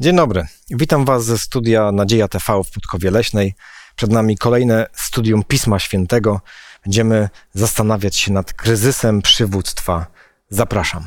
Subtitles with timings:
[0.00, 0.46] Dzień dobry.
[0.70, 3.54] Witam Was ze studia Nadzieja TV w Podkowie Leśnej.
[3.96, 6.40] Przed nami kolejne studium Pisma Świętego.
[6.84, 10.06] Będziemy zastanawiać się nad kryzysem przywództwa.
[10.50, 11.04] Zapraszam.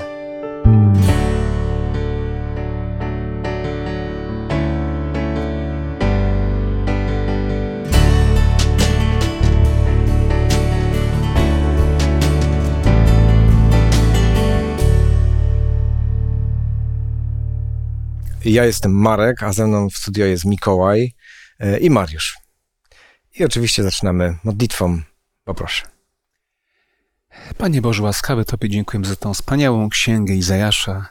[18.45, 21.13] Ja jestem Marek, a ze mną w studio jest Mikołaj
[21.59, 22.37] e, i Mariusz.
[23.39, 25.01] I oczywiście zaczynamy modlitwą.
[25.43, 25.83] Poproszę.
[27.57, 31.05] Panie Boże łaskawy, Tobie dziękujemy za tą wspaniałą księgę Izajasza.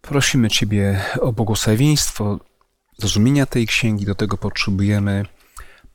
[0.00, 2.40] Prosimy Ciebie o błogosławieństwo,
[2.98, 4.04] zrozumienia tej księgi.
[4.04, 5.26] Do tego potrzebujemy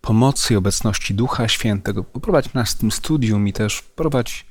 [0.01, 2.03] pomocy i obecności Ducha Świętego.
[2.03, 4.45] Poprowadź nas w tym studium i też prowadź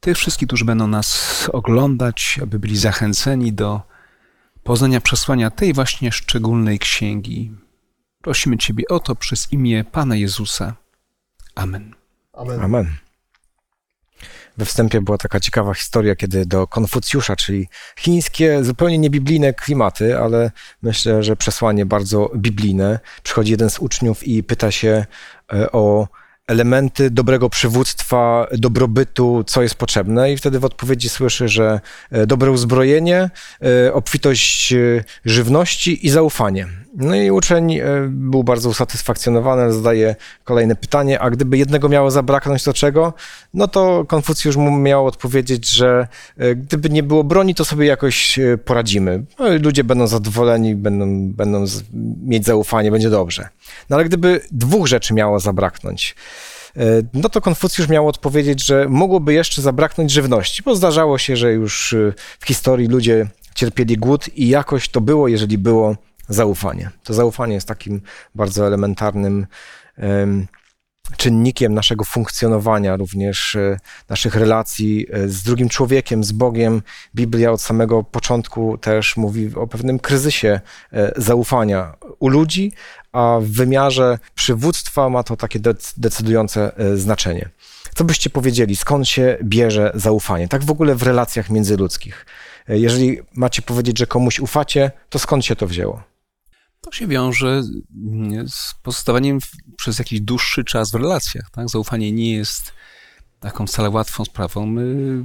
[0.00, 3.95] tych wszystkich, którzy będą nas oglądać, aby byli zachęceni do
[4.66, 7.52] poznania przesłania tej właśnie szczególnej księgi.
[8.22, 10.74] Prosimy Ciebie o to przez imię Pana Jezusa.
[11.54, 11.94] Amen.
[12.32, 12.60] Amen.
[12.60, 12.96] Amen.
[14.58, 17.68] We wstępie była taka ciekawa historia, kiedy do Konfucjusza, czyli
[17.98, 20.50] chińskie, zupełnie niebiblijne klimaty, ale
[20.82, 25.06] myślę, że przesłanie bardzo biblijne, przychodzi jeden z uczniów i pyta się
[25.52, 26.08] e, o
[26.46, 31.80] elementy dobrego przywództwa, dobrobytu, co jest potrzebne, i wtedy w odpowiedzi słyszy, że
[32.10, 33.30] e, dobre uzbrojenie,
[33.86, 36.66] e, obfitość e, żywności i zaufanie.
[36.98, 42.72] No i uczeń był bardzo usatysfakcjonowany, zadaje kolejne pytanie, a gdyby jednego miało zabraknąć, to
[42.72, 43.14] czego?
[43.54, 46.08] No to Konfucjusz mu miał odpowiedzieć, że
[46.56, 49.24] gdyby nie było broni, to sobie jakoś poradzimy.
[49.38, 51.64] No ludzie będą zadowoleni, będą, będą
[52.22, 53.48] mieć zaufanie, będzie dobrze.
[53.90, 56.14] No ale gdyby dwóch rzeczy miało zabraknąć,
[57.14, 61.92] no to Konfucjusz miał odpowiedzieć, że mogłoby jeszcze zabraknąć żywności, bo zdarzało się, że już
[61.92, 65.96] e, w historii ludzie cierpieli głód i jakoś to było, jeżeli było
[66.28, 66.90] zaufanie.
[67.04, 68.00] To zaufanie jest takim
[68.34, 69.46] bardzo elementarnym
[71.16, 76.82] czynnikiem naszego funkcjonowania, również e, naszych relacji e, z drugim człowiekiem, z Bogiem.
[77.14, 80.60] Biblia od samego początku też mówi o pewnym kryzysie
[80.92, 82.72] e, zaufania u ludzi,
[83.16, 85.60] a w wymiarze przywództwa ma to takie
[85.96, 87.48] decydujące znaczenie.
[87.94, 90.48] Co byście powiedzieli, skąd się bierze zaufanie?
[90.48, 92.26] Tak w ogóle w relacjach międzyludzkich.
[92.68, 96.02] Jeżeli macie powiedzieć, że komuś ufacie, to skąd się to wzięło?
[96.80, 97.62] To się wiąże
[98.48, 99.38] z pozostawaniem
[99.76, 101.50] przez jakiś dłuższy czas w relacjach.
[101.50, 101.68] Tak?
[101.68, 102.72] Zaufanie nie jest
[103.40, 104.66] taką wcale łatwą sprawą.
[104.66, 105.24] My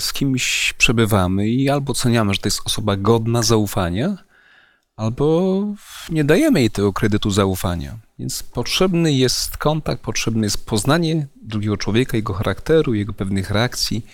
[0.00, 4.16] z kimś przebywamy i albo oceniamy, że to jest osoba godna zaufania,
[5.02, 5.66] albo
[6.10, 7.98] nie dajemy jej tego kredytu zaufania.
[8.18, 14.06] Więc potrzebny jest kontakt, potrzebne jest poznanie drugiego człowieka, jego charakteru, jego pewnych reakcji.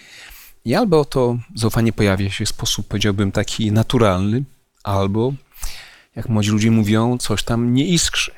[0.64, 4.44] I albo to zaufanie pojawia się w sposób, powiedziałbym, taki naturalny,
[4.84, 5.32] albo
[6.16, 8.32] jak młodzi ludzie mówią, coś tam nie iskrzy.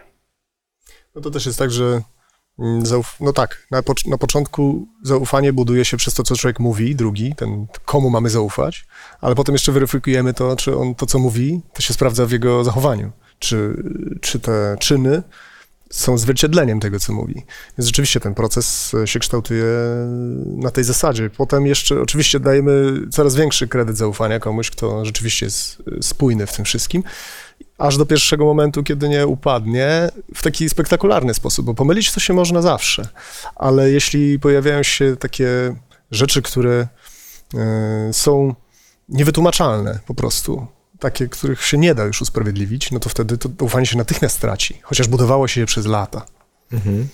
[1.15, 2.03] No to też jest tak, że
[3.21, 7.67] no tak, na, na początku zaufanie buduje się przez to, co człowiek mówi, drugi, ten
[7.85, 8.87] komu mamy zaufać,
[9.21, 12.65] ale potem jeszcze weryfikujemy to, czy on to, co mówi, to się sprawdza w jego
[12.65, 13.13] zachowaniu.
[13.39, 13.83] Czy,
[14.21, 15.23] czy te czyny
[15.91, 17.35] są zwierciedleniem tego, co mówi.
[17.79, 19.65] Więc rzeczywiście ten proces się kształtuje
[20.47, 21.31] na tej zasadzie.
[21.31, 26.65] Potem jeszcze oczywiście dajemy coraz większy kredyt zaufania komuś, kto rzeczywiście jest spójny w tym
[26.65, 27.03] wszystkim
[27.81, 32.35] aż do pierwszego momentu, kiedy nie upadnie w taki spektakularny sposób, bo pomylić to się
[32.35, 33.09] można zawsze,
[33.57, 35.77] ale jeśli pojawiają się takie
[36.11, 36.89] rzeczy, które
[37.55, 38.55] e, są
[39.09, 40.67] niewytłumaczalne po prostu,
[40.99, 44.81] takie, których się nie da już usprawiedliwić, no to wtedy to ufanie się natychmiast traci,
[44.83, 46.27] chociaż budowało się je przez lata.
[46.73, 47.09] Mhm.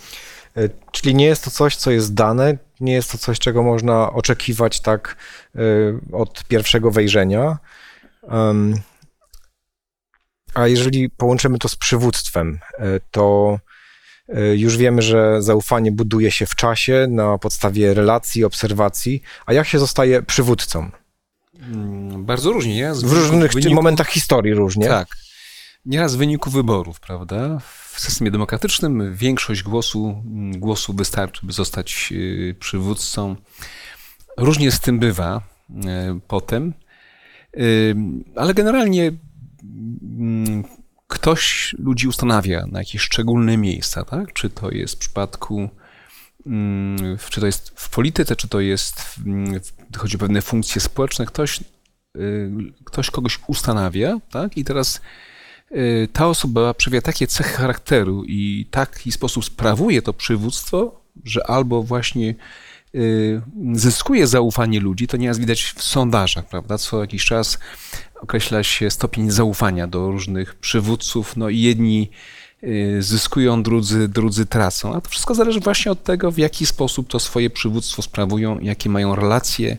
[0.57, 4.13] E, czyli nie jest to coś, co jest dane, nie jest to coś, czego można
[4.13, 5.17] oczekiwać tak
[5.55, 5.61] e,
[6.13, 7.59] od pierwszego wejrzenia.
[10.57, 13.59] A jeżeli połączymy to z przywództwem, e, to
[14.29, 19.23] e, już wiemy, że zaufanie buduje się w czasie na podstawie relacji, obserwacji.
[19.47, 20.91] A jak się zostaje przywódcą?
[21.61, 22.93] Mm, bardzo różnie, nie?
[22.95, 23.75] w różnych wyniku...
[23.75, 24.89] momentach historii różnie.
[24.89, 25.09] Tak.
[25.87, 27.59] Nieraz w wyniku wyborów, prawda?
[27.93, 33.37] W systemie demokratycznym większość głosu, mm, głosu wystarczy, by zostać y, przywódcą.
[34.37, 35.75] Różnie z tym bywa y,
[36.29, 36.75] potem,
[37.57, 37.95] y,
[38.37, 39.13] ale generalnie
[41.09, 44.33] ktoś ludzi ustanawia na jakieś szczególne miejsca, tak?
[44.33, 45.69] Czy to jest w przypadku,
[46.47, 49.61] mm, czy to jest w polityce, czy to jest, mm,
[49.97, 51.61] chodzi o pewne funkcje społeczne, ktoś,
[52.17, 52.51] y,
[52.85, 54.57] ktoś kogoś ustanawia, tak?
[54.57, 55.01] I teraz
[55.73, 61.83] y, ta osoba przejawia takie cechy charakteru i taki sposób sprawuje to przywództwo, że albo
[61.83, 62.35] właśnie
[62.95, 63.43] y,
[63.73, 66.79] zyskuje zaufanie ludzi, to nieraz widać w sondażach, prawda?
[66.79, 67.59] Co jakiś czas
[68.21, 72.11] określa się stopień zaufania do różnych przywódców, no i jedni
[72.65, 74.95] y, zyskują, drudzy, drudzy tracą.
[74.95, 78.91] A to wszystko zależy właśnie od tego, w jaki sposób to swoje przywództwo sprawują, jakie
[78.91, 79.77] mają relacje,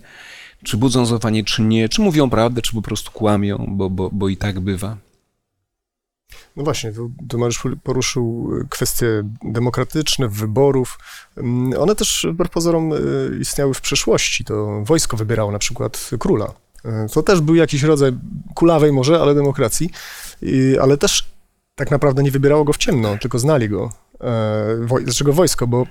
[0.64, 4.30] czy budzą zaufanie, czy nie, czy mówią prawdę, czy po prostu kłamią, bo, bo, bo
[4.30, 4.98] i tak bywa.
[6.56, 6.92] No właśnie,
[7.30, 9.08] tu Mariusz poruszył kwestie
[9.44, 11.00] demokratyczne, wyborów.
[11.80, 12.98] One też wbrew pozorom y,
[13.42, 14.46] istniały w przeszłości.
[14.46, 16.54] To wojsko wybierało na przykład króla.
[16.88, 18.12] Y, To też był jakiś rodzaj
[18.56, 19.90] kulawej może, ale demokracji,
[20.42, 21.32] I- ale też
[21.76, 23.92] tak naprawdę nie wybierało go w ciemno, tylko znali go.
[24.22, 25.68] E, woj- Dlaczego wojsko?
[25.68, 25.86] Bo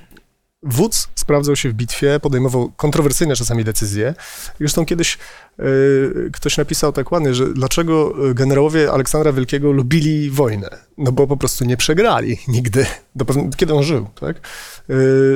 [0.66, 4.14] wódz sprawdzał się w bitwie, podejmował kontrowersyjne czasami decyzje.
[4.58, 5.18] Zresztą kiedyś
[5.58, 5.62] e,
[6.32, 10.68] ktoś napisał tak ładnie, że dlaczego generałowie Aleksandra Wielkiego lubili wojnę?
[10.98, 13.24] No bo po prostu nie przegrali nigdy, do
[13.56, 14.36] kiedy on żył, tak?
[14.36, 14.92] E,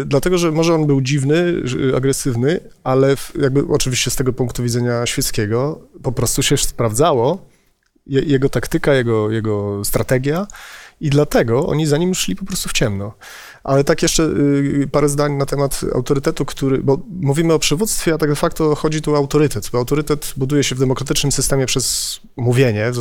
[0.07, 1.63] dlatego, że może on był dziwny,
[1.97, 7.51] agresywny, ale w, jakby oczywiście z tego punktu widzenia świeckiego po prostu się sprawdzało
[8.07, 10.47] je, jego taktyka, jego, jego strategia
[11.01, 13.13] i dlatego oni za nim szli po prostu w ciemno.
[13.65, 18.19] Ale tak jeszcze y, parę zdań na temat autorytetu, który, bo mówimy o przywództwie, a
[18.19, 22.21] tak de facto chodzi tu o autorytet, bo autorytet buduje się w demokratycznym systemie przez
[22.37, 22.93] mówienie,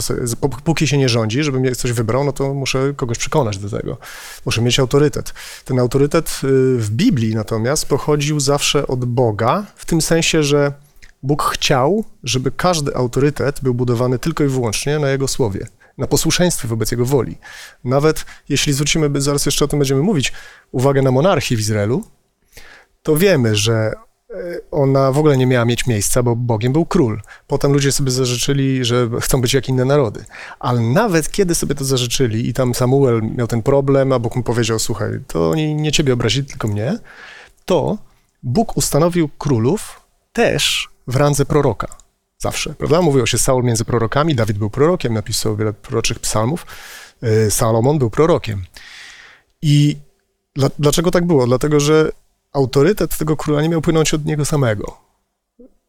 [0.63, 3.97] póki się nie rządzi, żebym mnie ktoś wybrał, no to muszę kogoś przekonać do tego.
[4.45, 5.33] Muszę mieć autorytet.
[5.65, 10.73] Ten autorytet y, w Biblii natomiast pochodził zawsze od Boga, w tym sensie, że
[11.23, 15.67] Bóg chciał, żeby każdy autorytet był budowany tylko i wyłącznie na Jego słowie,
[15.99, 17.37] na posłuszeństwie wobec Jego woli.
[17.83, 20.33] Nawet jeśli zwrócimy, zaraz jeszcze o tym będziemy mówić,
[20.71, 22.03] uwagę na monarchię w Izraelu,
[23.03, 24.33] to wiemy, że e,
[24.71, 27.21] ona w ogóle nie miała mieć miejsca, bo Bogiem był król.
[27.47, 30.25] Potem ludzie sobie zażyczyli, że chcą być jak inne narody.
[30.59, 34.43] Ale nawet kiedy sobie to zażyczyli i tam Samuel miał ten problem, a Bóg mu
[34.43, 36.99] powiedział, słuchaj, to oni nie ciebie obrazili, tylko mnie,
[37.65, 37.97] to
[38.43, 40.01] Bóg ustanowił królów
[40.33, 41.98] też w randze proroka.
[42.41, 43.01] Zawsze, prawda?
[43.01, 46.65] Mówiło się Saul między prorokami, Dawid był prorokiem, napisał wiele proroczych psalmów,
[47.23, 48.65] y, Salomon był prorokiem.
[49.61, 49.97] I
[50.55, 51.47] dla, dlaczego tak było?
[51.47, 52.11] Dlatego, że
[52.53, 54.97] autorytet tego króla nie miał płynąć od niego samego.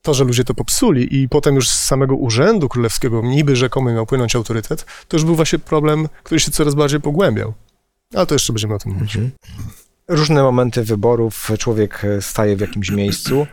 [0.02, 4.06] To, że ludzie to popsuli i potem już z samego urzędu królewskiego niby rzekomy miał
[4.06, 7.54] płynąć autorytet, to już był właśnie problem, który się coraz bardziej pogłębiał.
[8.14, 9.18] Ale to jeszcze będziemy o tym mówić.
[10.08, 13.46] Różne momenty wyborów, człowiek e, staje w jakimś miejscu.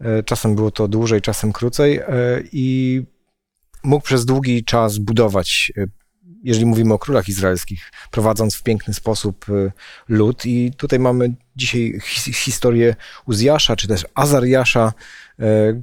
[0.00, 2.06] E, Czasem było to dłużej, czasem krócej e,
[2.52, 3.02] i
[3.84, 5.84] mógł przez długi czas budować, e,
[6.44, 9.46] jeżeli mówimy o królach izraelskich, prowadząc w piękny sposób
[10.08, 10.46] lud.
[10.46, 12.96] I tutaj mamy dzisiaj his- historię
[13.26, 14.92] Uzjasza, czy też Azariasza,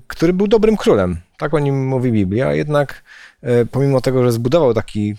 [0.07, 1.17] który był dobrym królem.
[1.37, 3.03] Tak o nim mówi Biblia, jednak
[3.71, 5.15] pomimo tego, że zbudował taki,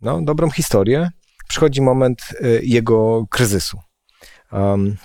[0.00, 1.10] no, dobrą historię,
[1.48, 2.20] przychodzi moment
[2.62, 3.80] jego kryzysu.
[4.52, 4.96] Um,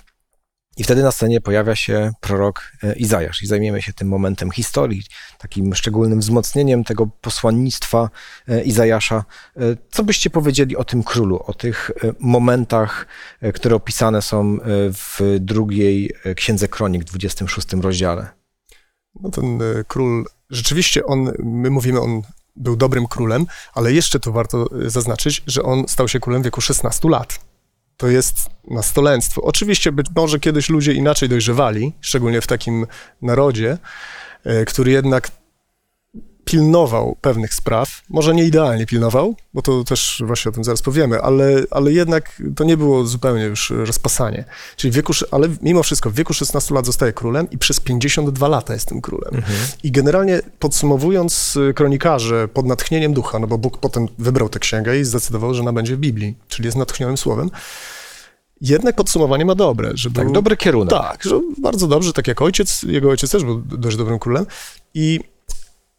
[0.76, 5.02] I wtedy na scenie pojawia się prorok e, Izajasz i zajmiemy się tym momentem historii,
[5.38, 8.10] takim szczególnym wzmocnieniem tego posłannictwa
[8.48, 9.24] e, Izajasza.
[9.56, 11.90] E, Co byście powiedzieli o tym królu, o tych
[12.20, 13.06] momentach,
[13.54, 14.58] które opisane są
[14.92, 18.28] w drugiej Księdze Kronik, 26 rozdziale?
[19.20, 19.58] No ten
[19.88, 22.22] król, rzeczywiście on, my mówimy, on
[22.56, 26.60] był dobrym królem, ale jeszcze tu warto zaznaczyć, że on stał się królem w wieku
[26.60, 27.38] 16 lat.
[27.96, 29.42] To jest nastolenstwo.
[29.42, 32.86] Oczywiście być może kiedyś ludzie inaczej dojrzewali, szczególnie w takim
[33.22, 33.78] narodzie,
[34.44, 35.30] e, który jednak
[36.50, 38.02] pilnował pewnych spraw.
[38.08, 42.42] Może nie idealnie pilnował, bo to też właśnie o tym zaraz powiemy, ale, ale jednak
[42.56, 44.44] to nie było zupełnie już rozpasanie.
[44.76, 48.74] Czyli wieku, ale mimo wszystko w wieku 16 lat zostaje królem i przez 52 lata
[48.74, 49.42] jest tym królem.
[49.82, 54.98] I generalnie podsumowując, y, kronikarze pod natchnieniem ducha, no bo Bóg potem wybrał tę księgę
[54.98, 57.50] i zdecydował, że ona będzie w Biblii, czyli jest natchnionym słowem,
[58.60, 60.90] jednak podsumowanie ma dobre, że Tak, był, dobry kierunek.
[60.90, 64.46] tak, że bardzo dobrze, tak jak ojciec, jego ojciec też był dość dobrym królem
[64.94, 65.20] i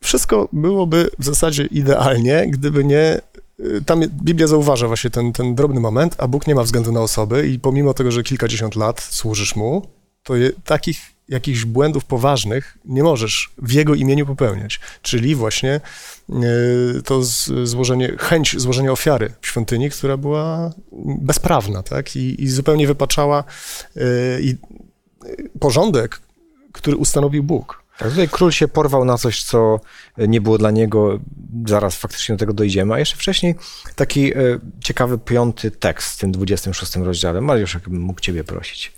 [0.02, 3.22] wszystko byłoby w zasadzie idealnie, gdyby nie
[3.60, 7.02] y, tam Biblia zauważa właśnie ten, ten drobny moment, a Bóg nie ma względu na
[7.02, 9.88] osoby i pomimo tego, że kilkadziesiąt lat służysz Mu,
[10.24, 10.98] to je, takich
[11.30, 14.80] jakichś błędów poważnych nie możesz w Jego imieniu popełniać.
[15.02, 15.82] Czyli właśnie
[16.98, 20.74] y, to z, złożenie, chęć złożenia ofiary w świątyni, która była
[21.22, 22.16] bezprawna, tak?
[22.16, 23.44] I, i zupełnie wypaczała
[23.98, 24.02] y,
[24.42, 24.56] i,
[25.60, 26.22] porządek,
[26.72, 27.84] który ustanowił Bóg.
[27.98, 29.80] Tak, tutaj król się porwał na coś, co
[30.18, 31.20] nie było dla niego,
[31.68, 33.56] zaraz faktycznie do tego dojdziemy, a jeszcze wcześniej
[33.96, 34.38] taki e,
[34.84, 37.42] ciekawy piąty tekst w tym 26 rozdziale.
[37.42, 38.94] Mariusz, jakbym mógł ciebie prosić.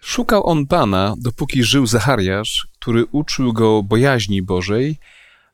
[0.00, 4.98] Szukał on Pana, dopóki żył Zachariasz, który uczył go bojaźni Bożej,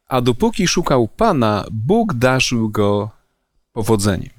[0.08, 3.10] a dopóki szukał Pana, Bóg darzył go
[3.72, 4.30] powodzeniem.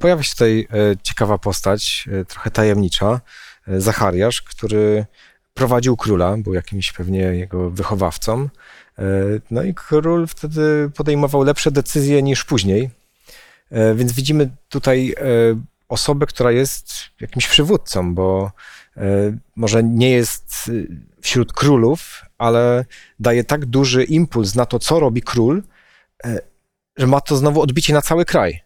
[0.00, 3.20] Pojawia się tutaj e, ciekawa postać, e, trochę tajemnicza,
[3.68, 5.06] e, Zachariasz, który
[5.56, 8.48] prowadził króla, był jakimś pewnie jego wychowawcą
[8.98, 9.04] E,
[9.50, 12.90] No i król wtedy podejmował lepsze decyzje niż później.
[13.70, 15.22] E, Więc widzimy tutaj e,
[15.88, 18.50] osobę, która jest jakimś przywódcą, bo
[19.56, 20.70] może nie jest
[21.20, 22.84] wśród królów, ale
[23.20, 25.62] daje tak duży impuls na to, co robi król,
[26.96, 28.60] że ma to znowu odbicie na cały kraj.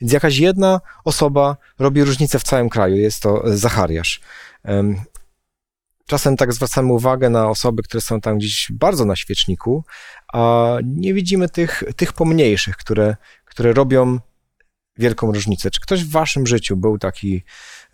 [0.00, 2.96] Więc jakaś jedna osoba robi różnicę w całym kraju.
[2.96, 4.20] Jest to Zachariasz.
[6.02, 9.84] Em, Czasem tak zwracamy uwagę na osoby, które są tam gdzieś bardzo na świeczniku,
[10.32, 14.18] a nie widzimy tych, tych pomniejszych, które, które robią
[14.98, 15.70] wielką różnicę.
[15.70, 17.42] Czy ktoś w waszym życiu był taki.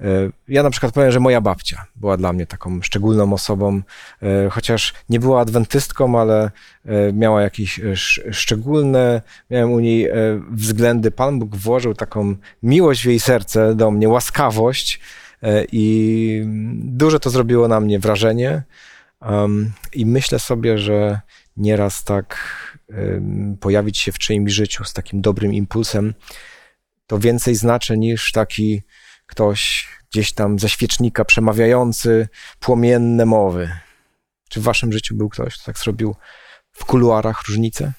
[0.00, 0.04] e,
[0.48, 3.82] Ja na przykład powiem, że moja babcia była dla mnie taką szczególną osobą,
[4.22, 6.50] e, chociaż nie była adwentystką, ale
[6.84, 10.08] e, miała jakieś sz- szczególne, miałem u niej
[10.50, 11.10] względy.
[11.10, 15.00] Pan Bóg włożył taką miłość w jej serce do mnie, łaskawość
[15.72, 16.42] i
[16.74, 18.62] duże to zrobiło na mnie wrażenie.
[19.20, 21.20] Um, I myślę sobie, że
[21.56, 22.38] nieraz tak
[22.90, 26.14] em, pojawić się w czyimś życiu z takim dobrym impulsem,
[27.06, 28.82] to więcej znaczy niż taki
[29.26, 32.28] ktoś gdzieś tam ze świecznika przemawiający
[32.60, 33.70] płomienne mowy.
[34.48, 36.14] Czy w waszym życiu był ktoś, kto tak zrobił
[36.72, 37.92] w kuluarach różnicę?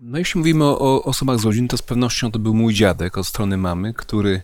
[0.00, 3.18] No jeśli mówimy o, o osobach z rodziny, to z pewnością to był mój dziadek
[3.18, 4.42] od strony mamy, który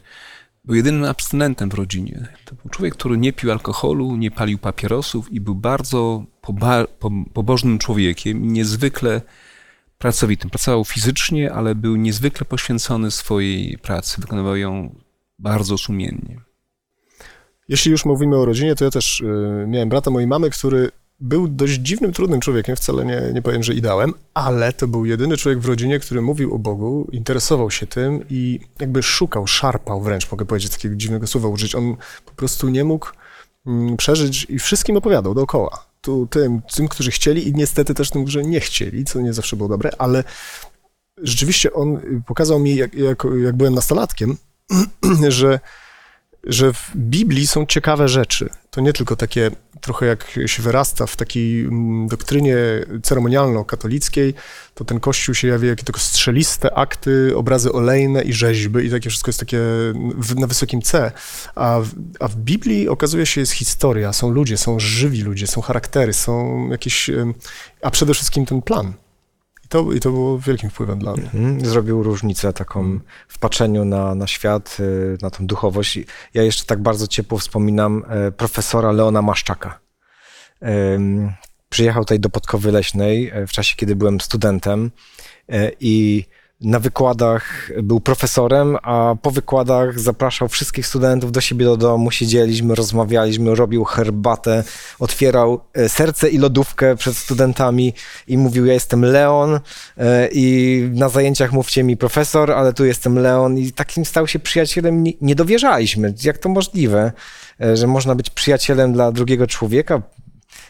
[0.65, 2.29] był jedynym abstynentem w rodzinie.
[2.45, 7.11] To był człowiek, który nie pił alkoholu, nie palił papierosów i był bardzo poba- po,
[7.33, 9.21] pobożnym człowiekiem niezwykle
[9.99, 10.51] pracowitym.
[10.51, 14.21] Pracował fizycznie, ale był niezwykle poświęcony swojej pracy.
[14.21, 14.95] Wykonywał ją
[15.39, 16.41] bardzo sumiennie.
[17.69, 20.91] Jeśli już mówimy o rodzinie, to ja też y, miałem brata mojej mamy, który
[21.23, 25.37] był dość dziwnym, trudnym człowiekiem, wcale nie, nie powiem, że ideałem, ale to był jedyny
[25.37, 30.31] człowiek w rodzinie, który mówił o Bogu, interesował się tym i jakby szukał, szarpał wręcz,
[30.31, 31.75] mogę powiedzieć, takiego dziwnego słowa użyć.
[31.75, 33.09] On po prostu nie mógł
[33.67, 35.87] mm, przeżyć i wszystkim opowiadał dookoła.
[36.01, 39.57] Tu tym, tym, którzy chcieli i niestety też tym, którzy nie chcieli, co nie zawsze
[39.57, 40.25] było dobre, ale
[41.19, 44.37] rzeczywiście on y, pokazał mi, jak, jak, jak byłem nastolatkiem,
[45.29, 45.61] że
[46.45, 48.51] że w Biblii są ciekawe rzeczy.
[48.71, 49.51] To nie tylko takie,
[49.83, 52.57] trochę jak się wyrasta w takiej mm, doktrynie
[53.03, 54.35] ceremonialno-katolickiej,
[54.75, 59.11] to ten kościół się jawi jakie tylko strzeliste akty, obrazy olejne i rzeźby i takie
[59.11, 59.59] wszystko jest takie
[60.17, 61.13] w, na wysokim C.
[61.55, 61.89] A w,
[62.21, 66.69] a w Biblii okazuje się jest historia, są ludzie, są żywi ludzie, są charaktery, są
[66.71, 67.11] jakieś,
[67.83, 68.93] a przede wszystkim ten plan.
[69.73, 71.23] I to, i to było wielkim wpływem dla mnie.
[71.23, 71.67] Mhm.
[71.67, 75.99] Zrobił różnicę taką w patrzeniu na, na świat, y, na tą duchowość.
[76.35, 79.81] Ja jeszcze tak bardzo ciepło wspominam e, profesora Leona Maszczaka.
[81.69, 84.91] Przyjechał tutaj do Podkowy Leśnej e, w czasie, kiedy byłem studentem
[85.49, 86.25] e, i
[86.63, 92.75] na wykładach był profesorem, a po wykładach zapraszał wszystkich studentów do siebie do domu, siedzieliśmy,
[92.75, 94.65] rozmawialiśmy, robił herbatę,
[94.99, 97.93] otwierał e, serce i lodówkę przed studentami
[98.29, 99.61] i mówił, ja jestem Leon
[99.99, 103.59] e, i na zajęciach mówcie mi profesor, ale tu jestem Leon.
[103.59, 107.13] I takim stał się przyjacielem, nie, dowierzaliśmy, jak to możliwe,
[107.61, 110.03] e, że można być przyjacielem dla drugiego człowieka,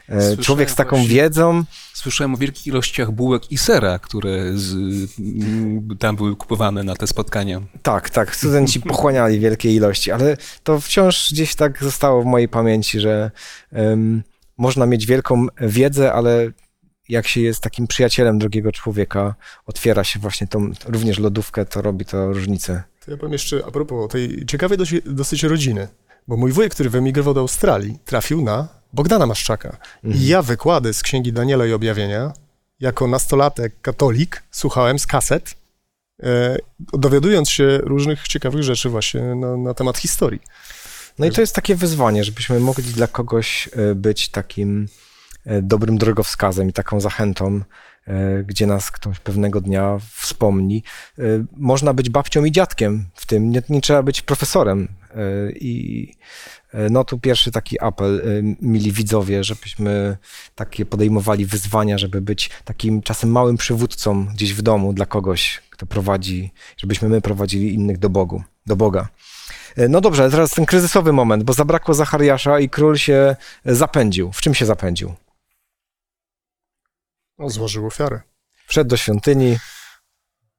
[0.09, 1.65] Słyszałem człowiek z taką właśnie- wiedzą,
[2.03, 4.75] Słyszałem o wielkich ilościach bułek i sera, które z,
[5.19, 7.61] m, tam były kupowane na te spotkania.
[7.83, 8.37] Tak, tak.
[8.37, 13.31] Studenci pochłaniali wielkie ilości, ale to wciąż gdzieś tak zostało w mojej pamięci, że
[13.73, 14.23] em,
[14.59, 16.51] można mieć wielką wiedzę, ale
[17.09, 19.35] jak się jest takim przyjacielem drugiego człowieka,
[19.67, 22.83] otwiera się właśnie tą również lodówkę, to robi to różnicę.
[23.05, 25.89] To ja powiem jeszcze a propos tej ciekawej dosyć, dosyć rodziny,
[26.29, 29.77] bo mój wujek, który wyemigrował do Australii, trafił na Bogdana Maszczaka.
[30.05, 32.33] I ja wykłady z Księgi Daniela i Objawienia,
[32.81, 35.55] jako nastolatek katolik, słuchałem z kaset,
[36.23, 36.57] e,
[36.93, 40.41] dowiadując się różnych ciekawych rzeczy właśnie na, na temat historii.
[41.19, 44.89] No i to jest takie wyzwanie, żebyśmy mogli dla kogoś e, być takim
[45.47, 47.61] e, dobrym drogowskazem i taką zachętą,
[48.45, 50.83] gdzie nas ktoś pewnego dnia wspomni.
[51.19, 51.23] E,
[51.57, 54.89] Można być babcią i dziadkiem w tym, nie, nie trzeba być profesorem.
[55.15, 56.09] E, I
[56.73, 60.17] e, no tu pierwszy taki apel, e, mili widzowie, żebyśmy
[60.55, 65.87] takie podejmowali wyzwania, żeby być takim czasem małym przywódcą gdzieś w domu dla kogoś, kto
[65.87, 69.09] prowadzi, żebyśmy my prowadzili innych do Bogu, do Boga.
[69.77, 74.33] E, No dobrze, teraz ten kryzysowy moment, bo zabrakło Zachariasza i król się e, zapędził.
[74.33, 75.15] W czym się zapędził?
[77.43, 78.21] No, złożył ofiarę.
[78.67, 79.59] Wszedł do świątyni,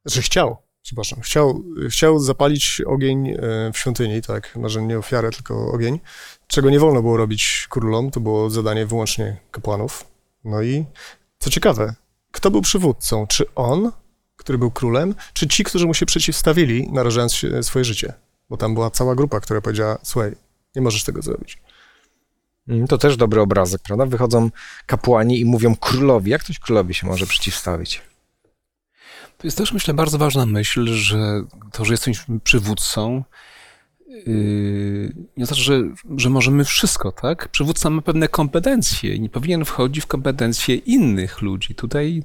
[0.05, 3.37] Że chciał, przepraszam, chciał, chciał zapalić ogień e,
[3.73, 5.99] w świątyni, tak, może nie ofiarę, tylko ogień,
[6.47, 10.05] czego nie wolno było robić królom, to było zadanie wyłącznie kapłanów.
[10.43, 10.85] No i
[11.39, 11.95] co ciekawe,
[12.31, 13.27] kto był przywódcą?
[13.27, 13.91] Czy on,
[14.35, 18.13] który był królem, czy ci, którzy mu się przeciwstawili, narażając się swoje życie?
[18.49, 20.35] Bo tam była cała grupa, która powiedziała, słuchaj,
[20.75, 21.57] nie możesz tego zrobić.
[22.67, 24.05] Mm, To też dobry obrazek, prawda?
[24.05, 24.49] Wychodzą
[24.85, 26.31] kapłani i mówią królowi.
[26.31, 28.01] Jak ktoś królowi się może przeciwstawić?
[29.37, 33.23] To jest też, myślę, bardzo ważna myśl, że to, że jesteśmy przywódcą,
[34.25, 35.81] yy, nie znaczy, że,
[36.17, 37.47] że możemy wszystko, tak?
[37.47, 41.75] Przywódca ma pewne kompetencje i nie powinien wchodzić w kompetencje innych ludzi.
[41.75, 42.23] Tutaj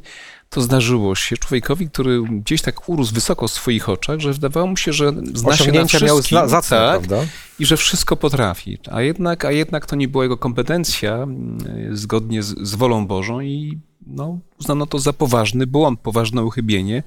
[0.50, 4.76] to zdarzyło się człowiekowi, który gdzieś tak urósł wysoko w swoich oczach, że wydawało mu
[4.76, 6.60] się, że zna się na miał co, tak?
[6.60, 7.26] prawda?
[7.58, 8.78] i że wszystko potrafi.
[8.90, 11.58] A jednak, a jednak to nie była jego kompetencja mm,
[11.96, 17.02] zgodnie z, z wolą Bożą i no, uznano to za poważny błąd, poważne uchybienie,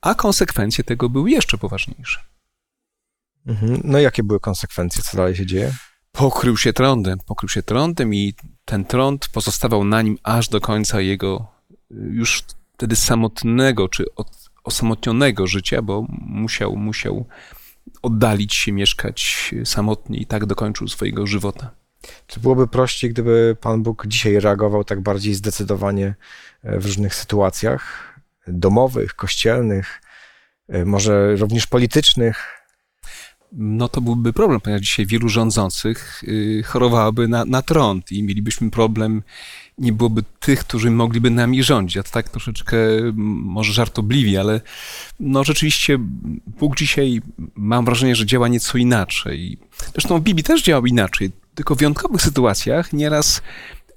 [0.00, 2.20] a konsekwencje tego były jeszcze poważniejsze.
[3.46, 3.80] Mhm.
[3.84, 5.02] No i jakie były konsekwencje?
[5.02, 5.72] Co dalej się dzieje?
[6.12, 8.34] Pokrył się trądem, pokrył się trądem i
[8.64, 14.50] ten trąd pozostawał na nim aż do końca jego y, już wtedy samotnego czy od,
[14.64, 17.26] osamotnionego życia, bo musiał, musiał
[18.02, 21.70] oddalić się, mieszkać samotnie i tak dokończył swojego żywota.
[22.26, 26.14] Czy byłoby prościej, gdyby Pan Bóg dzisiaj reagował tak bardziej zdecydowanie
[26.62, 28.14] e, w różnych sytuacjach
[28.46, 30.00] domowych, kościelnych,
[30.68, 32.63] e, może również politycznych?
[33.56, 38.70] No to byłby problem, ponieważ dzisiaj wielu rządzących y, chorowałoby na, na trąd i mielibyśmy
[38.70, 39.22] problem,
[39.78, 41.96] nie byłoby tych, którzy mogliby nami rządzić.
[41.96, 42.76] Ja to tak troszeczkę
[43.14, 44.60] może żartobliwie, ale
[45.20, 45.98] no rzeczywiście
[46.46, 47.22] Bóg dzisiaj,
[47.54, 49.58] mam wrażenie, że działa nieco inaczej.
[49.92, 53.42] Zresztą w Biblii też działał inaczej, tylko w wyjątkowych sytuacjach nieraz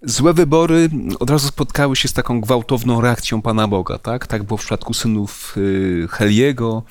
[0.02, 0.90] złe wybory
[1.20, 4.28] od razu spotkały się z taką gwałtowną reakcją Pana Boga, tak?
[4.28, 6.84] Tak było w przypadku synów y, Heliego,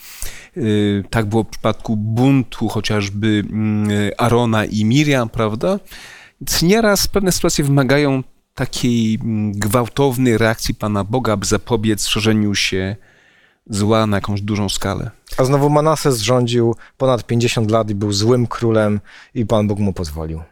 [0.57, 5.79] y, tak było w przypadku buntu chociażby mm, Arona i Miriam, prawda?
[6.41, 8.23] Więc nieraz pewne sytuacje wymagają
[8.55, 12.97] takiej mm, gwałtownej reakcji Pana Boga, aby zapobiec szerzeniu się
[13.71, 15.11] zła na jakąś dużą skalę.
[15.37, 19.01] A znowu Manases rządził ponad 50 lat i był złym królem
[19.35, 20.43] i Pan Bóg mu pozwolił.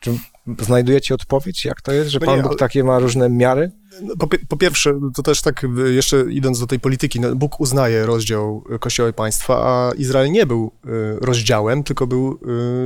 [0.00, 0.18] Czy
[0.60, 3.70] znajdujecie odpowiedź, jak to jest, że No Pan nie, Bóg takie ma różne miary?
[4.02, 7.60] No, Po, po pierwsze, to też tak y, jeszcze idąc do tej polityki, no, Bóg
[7.60, 10.88] uznaje rozdział y, Kościoła i państwa, a Izrael nie był y,
[11.20, 12.38] rozdziałem, tylko był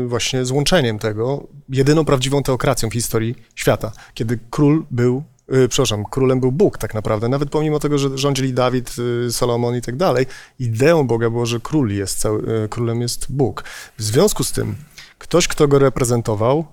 [0.06, 5.22] właśnie złączeniem tego, jedyną prawdziwą teokracją w historii świata, kiedy król był,
[5.68, 8.96] przepraszam, królem był Bóg tak naprawdę, nawet pomimo tego, że rządzili Dawid,
[9.30, 10.26] Salomon i tak dalej,
[10.58, 13.64] ideą Boga było, że król jest cały, królem jest Bóg.
[13.98, 14.76] W związku z tym,
[15.18, 16.66] ktoś, kto go reprezentował,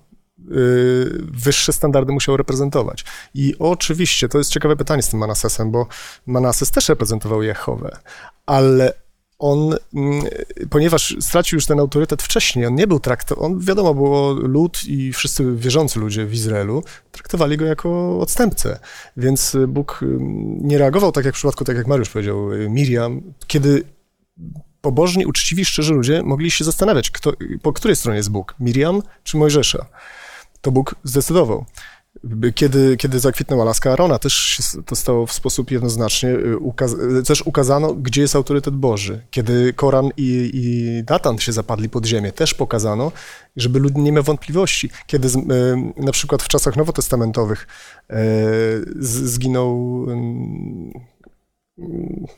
[1.19, 3.05] wyższe standardy musiał reprezentować.
[3.33, 5.87] I oczywiście, to jest ciekawe pytanie z tym Manasesem, bo
[6.25, 7.97] Manases też reprezentował Jehowę,
[8.45, 8.93] ale
[9.39, 10.23] on, mm,
[10.69, 15.13] ponieważ stracił już ten autorytet wcześniej, on nie był traktowany, on wiadomo było, lud i
[15.13, 18.79] wszyscy wierzący ludzie w Izraelu traktowali go jako odstępcę,
[19.17, 23.21] więc Bóg ym, nie reagował tak jak w przypadku, tak jak Mariusz powiedział, y, Miriam,
[23.47, 23.83] kiedy
[24.81, 29.37] pobożni, uczciwi, szczerzy ludzie mogli się zastanawiać, kto, po której stronie jest Bóg, Miriam czy
[29.37, 29.85] Mojżesza.
[30.61, 31.65] To Bóg zdecydował.
[32.55, 36.57] Kiedy, kiedy zakwitnęła laska Arona, też się to stało w sposób jednoznacznie, y,
[37.19, 39.21] y, też ukazano, gdzie jest autorytet Boży.
[39.31, 43.11] Kiedy Koran i, i się zapadli pod ziemię, też pokazano,
[43.55, 44.89] żeby lud nie miał wątpliwości.
[45.07, 45.31] Kiedy y,
[45.97, 47.67] na przykład w czasach nowotestamentowych
[48.99, 50.05] zginął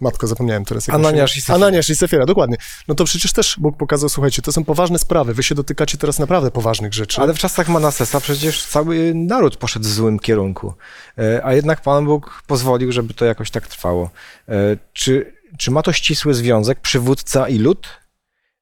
[0.02, 0.88] Matko, zapomniałem teraz.
[0.88, 1.56] jak Ananiasz i Safira.
[1.68, 2.58] Ananiasz i Safira, dokładnie.
[2.88, 6.20] No to przecież też Bóg pokazał, słuchajcie, to są poważne sprawy, wy się dotykacie teraz
[6.20, 7.22] naprawdę poważnych rzeczy.
[7.22, 10.74] Ale w czasach Manasesa przecież cały naród poszedł w złym kierunku,
[11.18, 14.10] E, a jednak Pan Bóg pozwolił, żeby to jakoś tak trwało.
[14.50, 17.88] E, Czy, czy ma to ścisły związek przywódca i lud?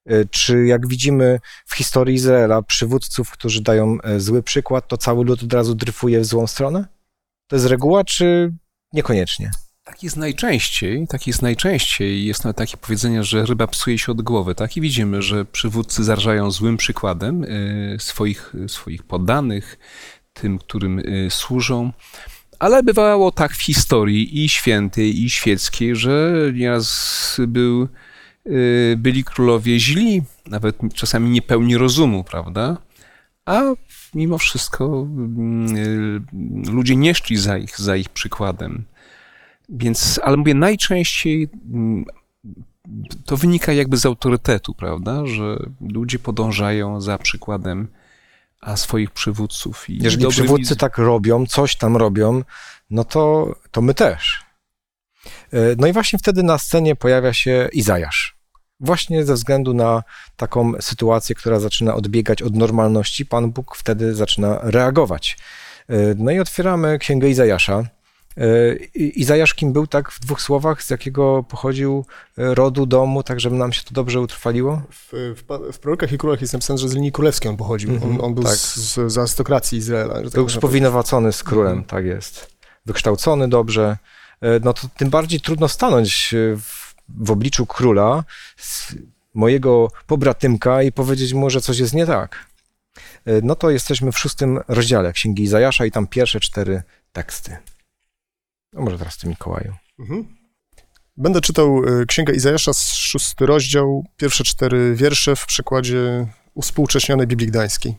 [0.05, 5.43] E, Czy jak widzimy w historii Izraela przywódców, którzy dają zły przykład, to cały lud
[5.43, 6.85] od razu dryfuje w złą stronę?
[7.47, 8.53] To jest reguła, czy
[8.93, 9.51] niekoniecznie?
[9.89, 12.25] Tak jest najczęściej, tak jest najczęściej.
[12.25, 14.55] Jest nawet takie powiedzenie, że ryba psuje się od głowy.
[14.55, 19.79] Tak i widzimy, że przywódcy zarażają złym przykładem y, swoich, swoich poddanych,
[20.33, 21.91] tym, którym y, służą.
[22.59, 27.87] Ale bywało tak w historii i świętej, i świeckiej, że nieraz był,
[28.97, 32.77] byli królowie źli, nawet czasami niepełni rozumu, prawda?
[33.45, 33.61] A
[34.13, 35.07] mimo wszystko
[36.65, 38.83] y, ludzie nie szli za ich, za ich przykładem.
[39.69, 42.05] Więc, ale mówię, najczęściej mm,
[43.25, 45.25] to wynika jakby z autorytetu, prawda?
[45.25, 47.87] Że ludzie podążają za przykładem
[48.61, 49.89] a swoich przywódców.
[49.89, 52.43] I Jeżeli przywódcy tak robią, coś tam robią,
[52.89, 54.43] no to, to my też.
[55.53, 58.37] E, No i właśnie wtedy na scenie pojawia się Izajasz.
[58.79, 60.03] Właśnie ze względu na
[60.35, 65.37] taką sytuację, która zaczyna odbiegać od normalności, Pan Bóg wtedy zaczyna reagować.
[65.89, 67.83] E, No i otwieramy Księgę Izajasza,
[68.95, 72.05] Izajasz kim był tak w dwóch słowach, z jakiego pochodził
[72.37, 74.81] e, rodu, domu, tak żeby nam się to dobrze utrwaliło?
[74.91, 77.89] W, w, w prorokach i królach jest napisane, że z linii królewskiej on pochodził.
[77.93, 78.53] Mhm, on, on był tak.
[78.55, 80.13] z, z, z arystokracji Izraela.
[80.13, 81.87] tak Był spowinowacony z królem, Mhm.
[81.87, 82.55] tak jest.
[82.85, 83.97] Wykształcony dobrze.
[84.41, 88.23] E, No to tym bardziej trudno stanąć e, w, w obliczu króla,
[89.33, 92.45] mojego pobratymka i powiedzieć mu, że coś jest nie tak.
[93.25, 96.81] E, No to jesteśmy w szóstym rozdziale Księgi Izajasza i tam pierwsze cztery
[97.13, 97.57] teksty.
[98.73, 99.73] No może teraz ty, Mikołaju.
[99.99, 100.35] Mhm.
[101.17, 107.95] Będę czytał y, Księgę Izajasza, szósty rozdział, pierwsze cztery wiersze w przekładzie uspółcześnionej Biblii Gdańskiej.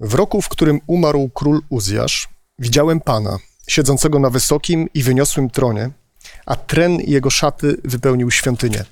[0.00, 3.38] W roku, w którym umarł król Uzjasz, widziałem Pana,
[3.68, 5.90] siedzącego na wysokim i wyniosłym tronie,
[6.46, 8.84] a tren jego szaty wypełnił świątynię.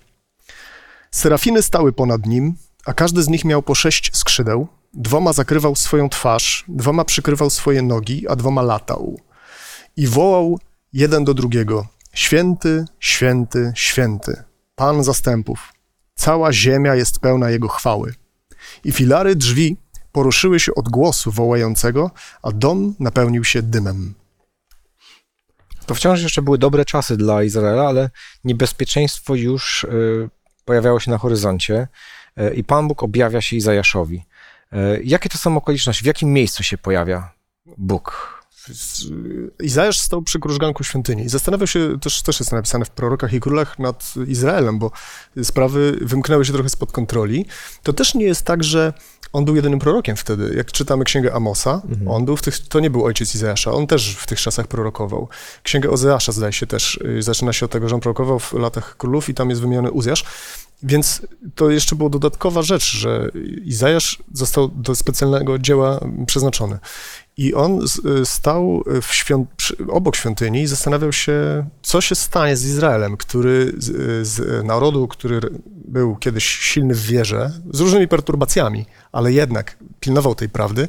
[1.11, 6.09] Serafiny stały ponad nim, a każdy z nich miał po sześć skrzydeł, dwoma zakrywał swoją
[6.09, 9.21] twarz, dwoma przykrywał swoje nogi, a dwoma latał.
[9.97, 10.59] I wołał
[10.93, 14.43] jeden do drugiego: Święty, święty, święty,
[14.75, 15.73] Pan zastępów.
[16.15, 18.15] Cała ziemia jest pełna jego chwały.
[18.85, 19.77] I filary drzwi
[20.13, 22.11] poruszyły się od głosu wołającego,
[22.43, 24.15] a dom napełnił się dymem.
[25.87, 28.11] To wciąż jeszcze były dobre czasy dla Izraela, ale
[28.45, 30.31] niebezpieczeństwo już y,
[30.65, 31.89] pojawiało się na horyzoncie
[32.41, 34.25] y, i Pan Bóg objawia się Izajaszowi.
[34.73, 36.03] Y, Jakie to są okoliczności?
[36.03, 37.33] W jakim miejscu się pojawia
[37.79, 38.42] Bóg?
[38.69, 39.05] Z-
[39.63, 43.41] Izajasz stał przy krużganku świątyni i zastanawiał się, też, też jest napisane w prorokach i
[43.41, 44.91] królach nad Izraelem, bo
[45.43, 47.47] sprawy wymknęły się trochę spod kontroli.
[47.83, 48.93] To też nie jest tak, że
[49.33, 50.55] on był jedynym prorokiem wtedy.
[50.57, 54.17] Jak czytamy księgę Amosa, on był w tych, to nie był ojciec Izajasza, on też
[54.17, 55.29] w tych czasach prorokował.
[55.63, 58.97] Księgę Ozeasza zdaje się też, y, zaczyna się od tego, że on prorokował w latach
[58.97, 60.25] królów i tam jest wymieniony Uzjasz.
[60.83, 61.23] Więc
[61.55, 63.31] to jeszcze była dodatkowa rzecz, że
[63.65, 66.79] Izajasz został do specjalnego dzieła przeznaczony.
[67.37, 67.81] I on
[68.25, 69.49] stał świąt,
[69.89, 75.41] obok świątyni i zastanawiał się, co się stanie z Izraelem, który z, z narodu, który
[75.67, 80.89] był kiedyś silny w wierze, z różnymi perturbacjami, ale jednak pilnował tej prawdy,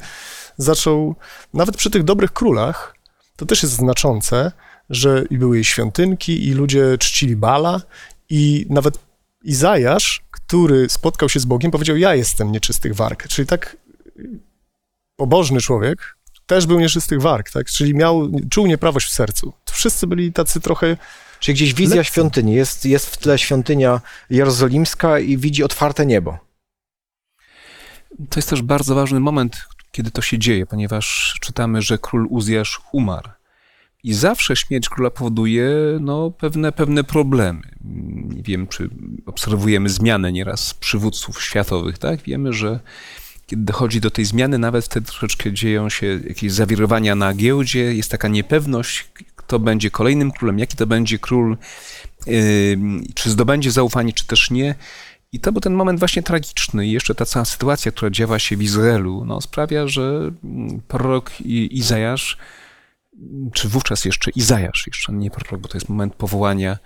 [0.57, 1.15] zaczął,
[1.53, 2.95] nawet przy tych dobrych królach,
[3.35, 4.51] to też jest znaczące,
[4.89, 7.81] że i były świątynki, i ludzie czcili Bala,
[8.29, 8.97] i nawet
[9.43, 13.27] Izajasz, który spotkał się z Bogiem, powiedział: Ja jestem nieczystych warg.
[13.27, 13.77] Czyli tak
[14.19, 14.39] y,
[15.15, 17.67] pobożny człowiek też był nieczystych warg, tak?
[17.67, 19.53] Czyli miał, czuł nieprawość w sercu.
[19.71, 20.97] Wszyscy byli tacy trochę.
[21.39, 22.11] Czyli gdzieś wizja Lekko.
[22.11, 22.53] świątyni.
[22.53, 26.37] Jest, jest w tle świątynia jerozolimska i widzi otwarte niebo.
[28.29, 32.81] To jest też bardzo ważny moment, kiedy to się dzieje, ponieważ czytamy, że król Uzjasz
[32.91, 33.29] umarł.
[34.03, 35.67] I zawsze śmierć króla powoduje
[35.99, 37.61] no, pewne, pewne problemy.
[38.35, 38.89] Nie wiem, czy
[39.25, 42.21] obserwujemy zmianę nieraz przywódców światowych, tak?
[42.21, 42.79] Wiemy, że
[43.47, 48.11] kiedy dochodzi do tej zmiany, nawet wtedy troszeczkę dzieją się jakieś zawirowania na giełdzie, jest
[48.11, 51.57] taka niepewność, kto będzie kolejnym królem, jaki to będzie król,
[52.27, 52.77] yy,
[53.13, 54.75] czy zdobędzie zaufanie, czy też nie.
[55.31, 56.87] I to był ten moment właśnie tragiczny.
[56.87, 60.31] I jeszcze ta cała sytuacja, która działa się w Izraelu, no, sprawia, że
[60.87, 62.37] prorok Izajasz,
[63.53, 66.77] czy wówczas jeszcze Izajasz, jeszcze nie prorok, bo to jest moment powołania,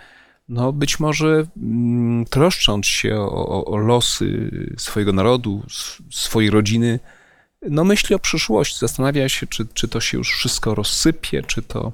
[0.50, 5.64] no być może mm, troszcząc się o, o, o losy swojego narodu,
[6.12, 7.00] swojej rodziny,
[7.62, 11.92] no myśli o przyszłości, zastanawia się, czy, czy to się już wszystko rozsypie, czy to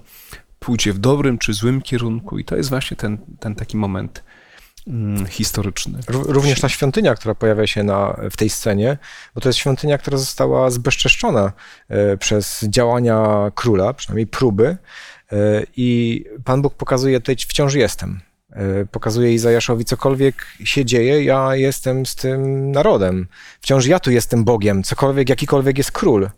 [0.60, 2.40] pójdzie w dobrym, czy złym kierunku.
[2.40, 4.24] I to jest właśnie ten, ten taki moment
[5.30, 6.00] historyczny.
[6.00, 8.98] Ró- Również ta świątynia, która pojawia się na, w tej scenie,
[9.36, 11.52] bo to jest świątynia, która została zbezczeszczona
[11.90, 14.78] e, przez działania króla, przynajmniej próby.
[15.32, 15.38] e,
[15.78, 18.20] I Pan Bóg pokazuje tutaj, wciąż jestem.
[18.52, 23.28] E, Pokazuje Izajaszowi, cokolwiek się dzieje, ja jestem z tym narodem.
[23.62, 26.30] Wciąż ja tu jestem Bogiem, cokolwiek, jakikolwiek jest król.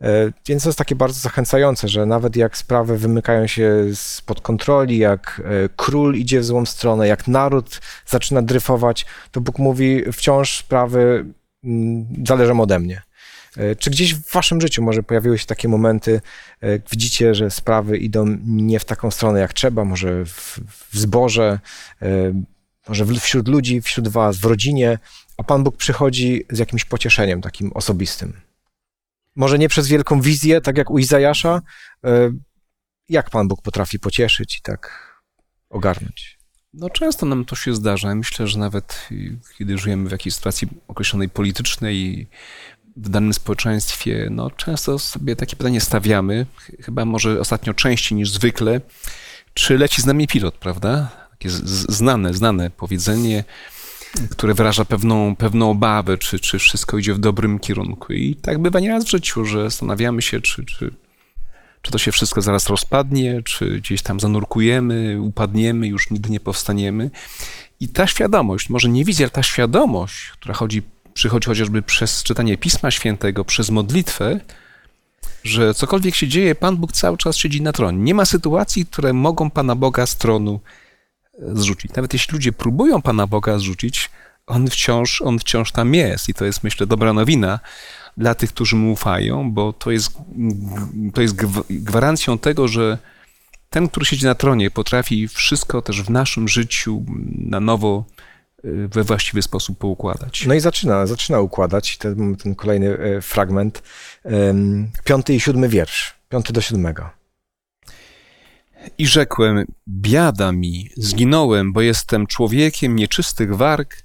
[0.00, 4.98] E, Więc to jest takie bardzo zachęcające, że nawet jak sprawy wymykają się spod kontroli,
[4.98, 10.58] jak e, król idzie w złą stronę, jak naród zaczyna dryfować, to Bóg mówi, wciąż
[10.58, 11.24] sprawy
[11.64, 13.02] mm, zależą ode mnie.
[13.56, 16.20] E, Czy gdzieś w waszym życiu może pojawiły się takie momenty,
[16.90, 20.60] widzicie, że sprawy idą nie w taką stronę jak trzeba, może w,
[20.92, 21.58] w zborze,
[22.88, 24.98] może wśród ludzi, wśród was, w rodzinie,
[25.36, 28.45] a Pan Bóg przychodzi z jakimś pocieszeniem takim osobistym?
[29.36, 31.62] Może nie przez wielką wizję, tak jak u Izajasza.
[32.04, 32.30] e,
[33.08, 35.12] Jak Pan Bóg potrafi pocieszyć i tak
[35.70, 36.38] ogarnąć?
[36.74, 38.14] No często nam to się zdarza.
[38.14, 39.08] Myślę, że nawet
[39.58, 42.26] kiedy żyjemy w jakiejś sytuacji określonej politycznej
[42.96, 48.30] w danym społeczeństwie, no często sobie takie pytanie stawiamy, ch- chyba może ostatnio częściej niż
[48.30, 48.80] zwykle,
[49.54, 51.08] czy leci z nami pilot, prawda?
[51.30, 53.44] Takie znane, znane powiedzenie,
[54.30, 58.12] które wyraża pewną, pewną obawę, czy, czy wszystko idzie w dobrym kierunku.
[58.12, 60.94] I tak bywa nieraz w życiu, że zastanawiamy się, czy, czy,
[61.82, 67.10] czy to się wszystko zaraz rozpadnie, czy gdzieś tam zanurkujemy, upadniemy, już nigdy nie powstaniemy.
[67.80, 70.82] I ta świadomość, może nie wizja, ale ta świadomość, która chodzi,
[71.14, 74.40] przychodzi chociażby przez czytanie Pisma Świętego, przez modlitwę,
[75.44, 77.98] że cokolwiek się dzieje, Pan Bóg cały czas siedzi na tronie.
[77.98, 80.60] Nie ma sytuacji, które mogą Pana Boga z tronu
[81.38, 81.94] zrzucić.
[81.94, 84.10] Nawet jeśli ludzie próbują Pana Boga zrzucić,
[84.46, 86.28] on wciąż, on wciąż tam jest.
[86.28, 87.60] I to jest, myślę, dobra nowina
[88.16, 90.18] dla tych, którzy mu ufają, bo to jest,
[91.14, 91.34] to jest
[91.70, 92.98] gwarancją tego, że
[93.70, 97.04] ten, który siedzi na tronie, potrafi wszystko też w naszym życiu
[97.38, 98.04] na nowo
[98.64, 100.46] y, we właściwy sposób poukładać.
[100.46, 103.82] No i zaczyna, zaczyna układać ten, ten kolejny e, fragment,
[105.04, 107.15] piąty i siódmy wiersz, piąty do siódmego.
[108.98, 113.96] I rzekłem, biada mi, zginąłem, bo jestem człowiekiem nieczystych warg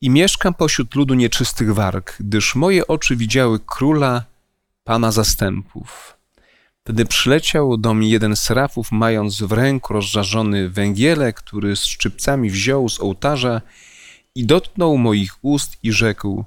[0.00, 4.24] i mieszkam pośród ludu nieczystych warg, gdyż moje oczy widziały króla,
[4.84, 6.16] pana zastępów.
[6.84, 8.48] Wtedy przyleciał do mnie jeden z
[8.92, 13.60] mając w ręku rozżarzony węgielek, który z szczypcami wziął z ołtarza
[14.34, 16.44] i dotknął moich ust i rzekł: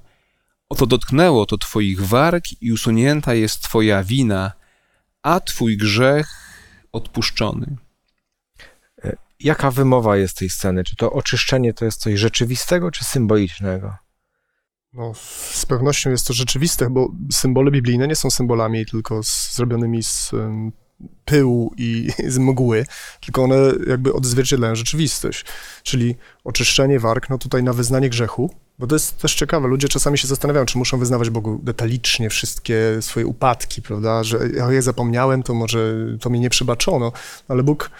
[0.69, 4.51] Oto dotknęło to twoich warg i usunięta jest twoja wina,
[5.23, 6.48] a twój grzech
[6.91, 7.77] odpuszczony.
[9.39, 10.83] Jaka wymowa jest tej sceny?
[10.83, 13.95] Czy to oczyszczenie to jest coś rzeczywistego czy symbolicznego?
[14.93, 15.13] No,
[15.51, 20.33] z pewnością jest to rzeczywiste, bo symbole biblijne nie są symbolami tylko z, zrobionymi z
[20.33, 20.71] um,
[21.25, 22.85] pyłu i z mgły,
[23.21, 23.55] tylko one
[23.87, 25.45] jakby odzwierciedlają rzeczywistość.
[25.83, 30.17] Czyli oczyszczenie warg, no tutaj na wyznanie grzechu, bo to jest też ciekawe, ludzie czasami
[30.17, 35.43] się zastanawiają, czy muszą wyznawać Bogu detalicznie wszystkie swoje upadki, prawda, że ja je zapomniałem,
[35.43, 37.11] to może to mi nie przebaczono,
[37.47, 37.91] ale Bóg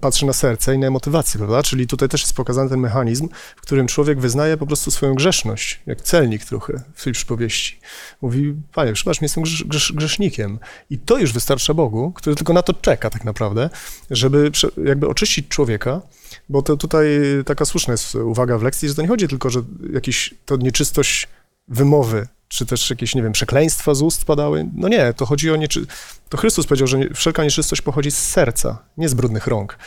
[0.00, 1.62] patrzy na serce i na motywację, prawda?
[1.62, 5.80] Czyli tutaj też jest pokazany ten mechanizm, w którym człowiek wyznaje po prostu swoją grzeszność,
[5.86, 7.78] jak celnik trochę w tej przypowieści.
[8.22, 10.58] Mówi, panie, przebacz mi, jestem grzesz, grzesznikiem.
[10.90, 13.70] I to już wystarcza Bogu, który tylko na to czeka tak naprawdę,
[14.10, 14.50] żeby
[14.84, 16.00] jakby oczyścić człowieka,
[16.48, 17.06] bo to tutaj
[17.46, 21.28] taka słuszna jest uwaga w lekcji, że to nie chodzi tylko, że jakiś, to nieczystość
[21.68, 24.68] wymowy czy też jakieś, nie wiem, przekleństwa z ust padały.
[24.74, 25.92] No nie, to chodzi o nieczysty.
[26.28, 29.78] To Chrystus powiedział, że wszelka nieczystość pochodzi z serca, nie z brudnych rąk,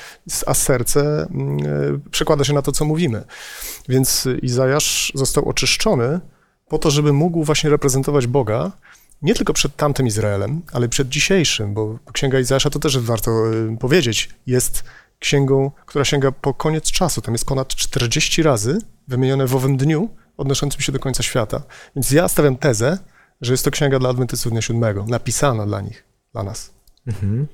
[0.46, 3.24] a serce mm, e, przekłada się na to, co mówimy.
[3.90, 6.20] Więc Izajasz został oczyszczony
[6.68, 8.72] po to, żeby mógł właśnie reprezentować Boga,
[9.22, 13.78] nie tylko przed tamtym Izraelem, ale przed dzisiejszym, bo Księga Izajasza, to też warto e,
[13.78, 14.84] powiedzieć, jest
[15.20, 17.22] księgą, która sięga po koniec czasu.
[17.22, 18.78] Tam jest ponad 40 razy
[19.08, 21.64] wymienione w owym dniu, odnoszącym się do końca świata.
[21.96, 22.98] Więc ja stawiam tezę,
[23.42, 26.74] że jest to księga dla Adwentystów Dnia Siódmego, napisana dla nich, dla nas.
[27.08, 27.48] Mhm.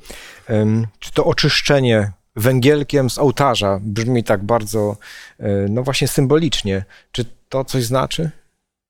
[0.50, 4.98] Um, czy to oczyszczenie węgielkiem z ołtarza brzmi tak bardzo,
[5.40, 6.86] e, no właśnie symbolicznie.
[7.12, 8.32] Czy to coś znaczy?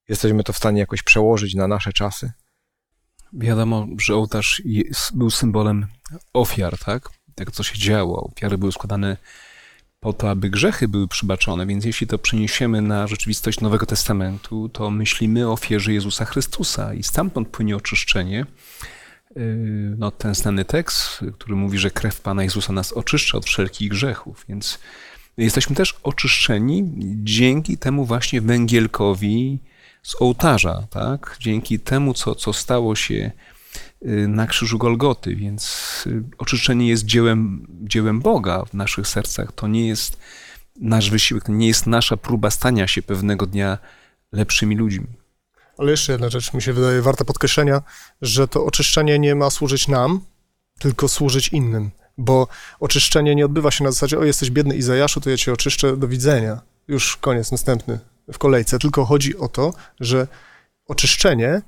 [0.10, 2.32] Jesteśmy to w stanie jakoś przełożyć na nasze czasy?
[3.34, 5.88] Wiadomo, że ołtarz jest, był symbolem
[6.34, 7.10] ofiar, tak?
[7.36, 8.32] Tego, co się działo.
[8.32, 9.17] Ofiary były składane
[10.04, 11.66] po to, aby grzechy były przybaczone.
[11.66, 17.04] Więc jeśli to przeniesiemy na rzeczywistość Nowego Testamentu, to myślimy o ofierze Jezusa Chrystusa i
[17.04, 18.46] stamtąd płynie oczyszczenie.
[19.36, 19.44] Yy,
[19.98, 24.46] no, ten znany tekst, który mówi, że krew Pana Jezusa nas oczyszcza od wszelkich grzechów,
[24.50, 24.80] więc
[25.38, 26.84] jesteśmy też oczyszczeni
[27.24, 29.60] dzięki temu właśnie węgielkowi
[30.04, 31.38] z ołtarza, tak?
[31.39, 33.32] Dzięki temu, co, co stało się
[34.28, 39.52] na krzyżu Golgoty, więc y, oczyszczenie jest dziełem, dziełem Boga w naszych sercach.
[39.52, 40.18] To nie jest
[40.76, 43.78] nasz wysiłek, to nie jest nasza próba stania się pewnego dnia
[44.32, 45.08] lepszymi ludźmi.
[45.78, 47.82] Ale jeszcze jedna rzecz mi się wydaje warta podkreślenia,
[48.22, 50.20] że to oczyszczenie nie ma służyć nam,
[50.80, 51.92] tylko służyć innym.
[52.18, 52.48] Bo
[52.80, 56.08] oczyszczenie nie odbywa się na zasadzie, o jesteś biedny Izajaszu, to ja cię oczyszczę, do
[56.08, 56.62] widzenia.
[56.88, 58.00] Już koniec, następny
[58.34, 58.80] w kolejce.
[58.80, 60.28] Tylko chodzi o to, że
[60.88, 61.62] oczyszczenie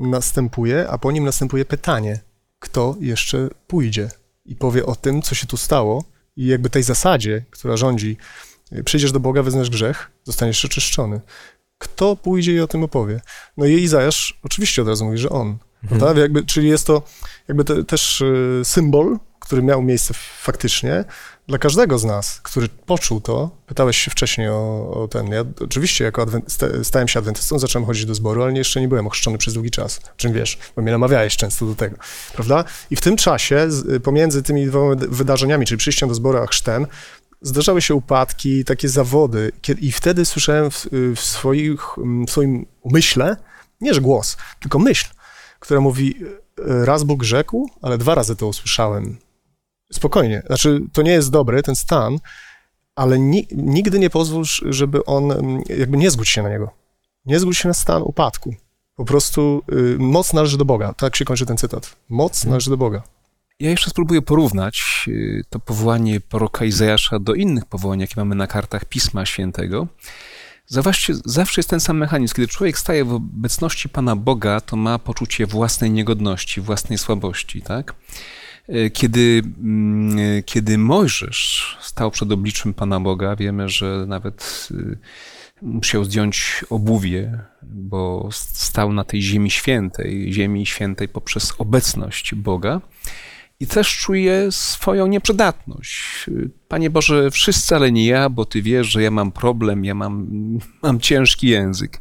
[0.00, 2.20] następuje, a po nim następuje pytanie,
[2.58, 4.08] kto jeszcze pójdzie
[4.44, 6.04] i powie o tym, co się tu stało
[6.36, 8.16] i jakby tej zasadzie, która rządzi,
[8.84, 11.20] przyjdziesz do Boga, wyznasz grzech, zostaniesz oczyszczony.
[11.78, 13.20] Kto pójdzie i o tym opowie?
[13.56, 15.58] No i Izajasz oczywiście od razu mówi, że on.
[15.82, 16.16] Mhm.
[16.18, 17.02] Jakby, czyli jest to
[17.48, 19.18] jakby te, też y, symbol,
[19.50, 21.04] który miał miejsce faktycznie,
[21.48, 26.04] dla każdego z nas, który poczuł to, pytałeś się wcześniej o, o ten, ja oczywiście
[26.04, 26.26] jako
[26.82, 30.00] stałem się adwentystą, zacząłem chodzić do zboru, ale jeszcze nie byłem ochrzczony przez długi czas,
[30.16, 31.96] czym wiesz, bo mnie namawiałeś często do tego,
[32.32, 32.64] prawda?
[32.90, 33.68] I w tym czasie,
[34.02, 36.86] pomiędzy tymi dwoma wydarzeniami, czyli przyjściem do zboru a chrztem,
[37.42, 40.86] zdarzały się upadki, takie zawody i wtedy słyszałem w,
[41.16, 41.80] w, swoich,
[42.26, 43.36] w swoim umyśle,
[43.80, 45.08] nie że głos, tylko myśl,
[45.60, 46.14] która mówi,
[46.66, 49.18] raz Bóg rzekł, ale dwa razy to usłyszałem
[49.92, 50.42] Spokojnie.
[50.46, 52.18] Znaczy, to nie jest dobry, ten stan,
[52.96, 56.70] ale ni nigdy nie pozwól, żeby on, mm, jakby nie zgódź się na niego.
[57.26, 58.54] Nie zgódź się na stan upadku.
[58.94, 60.92] Po prostu y, moc należy do Boga.
[60.92, 61.96] Tak się kończy ten cytat.
[62.08, 62.50] Moc hmm.
[62.50, 63.02] należy do Boga.
[63.60, 68.46] Ja jeszcze spróbuję porównać y, to powołanie proroka Izajasza do innych powołań, jakie mamy na
[68.46, 69.86] kartach Pisma Świętego.
[70.66, 72.34] Zauważcie, zawsze jest ten sam mechanizm.
[72.34, 77.94] Kiedy człowiek staje w obecności Pana Boga, to ma poczucie własnej niegodności, własnej słabości, tak?
[78.68, 84.98] Y, Kiedy, mm, kiedy Mojżesz stał przed obliczem Pana Boga, wiemy, że nawet y,
[85.62, 92.80] musiał zdjąć obuwie, bo stał na tej ziemi świętej, ziemi świętej poprzez obecność Boga
[93.60, 96.26] i też czuje swoją nieprzydatność.
[96.68, 100.28] Panie Boże, wszyscy, ale nie ja, bo Ty wiesz, że ja mam problem, ja mam,
[100.82, 102.00] mam ciężki język.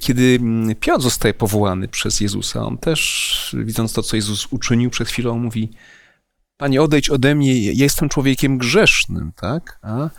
[0.00, 0.40] Kiedy
[0.80, 5.70] Piotr zostaje powołany przez Jezusa, on też, widząc to, co Jezus uczynił przed chwilą, mówi,
[6.62, 9.78] Panie, odejdź ode mnie, ja jestem człowiekiem grzesznym, tak?
[9.82, 10.10] A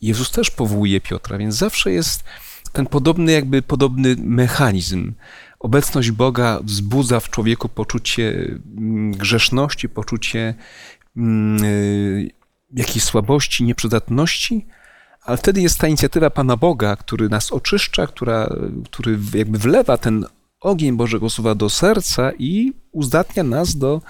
[0.00, 2.24] Jezus też powołuje Piotra, więc zawsze jest
[2.72, 5.12] ten podobny, jakby podobny mechanizm.
[5.58, 8.32] Obecność Boga wzbudza w człowieku poczucie
[8.76, 10.54] mm, grzeszności, poczucie
[11.16, 12.30] mm, y,
[12.74, 14.66] jakiejś słabości, nieprzydatności,
[15.24, 18.48] ale wtedy jest ta inicjatywa Pana Boga, który nas oczyszcza, która,
[18.84, 20.26] który jakby wlewa ten
[20.60, 24.02] ogień Bożego Słowa do serca i uzdatnia nas do,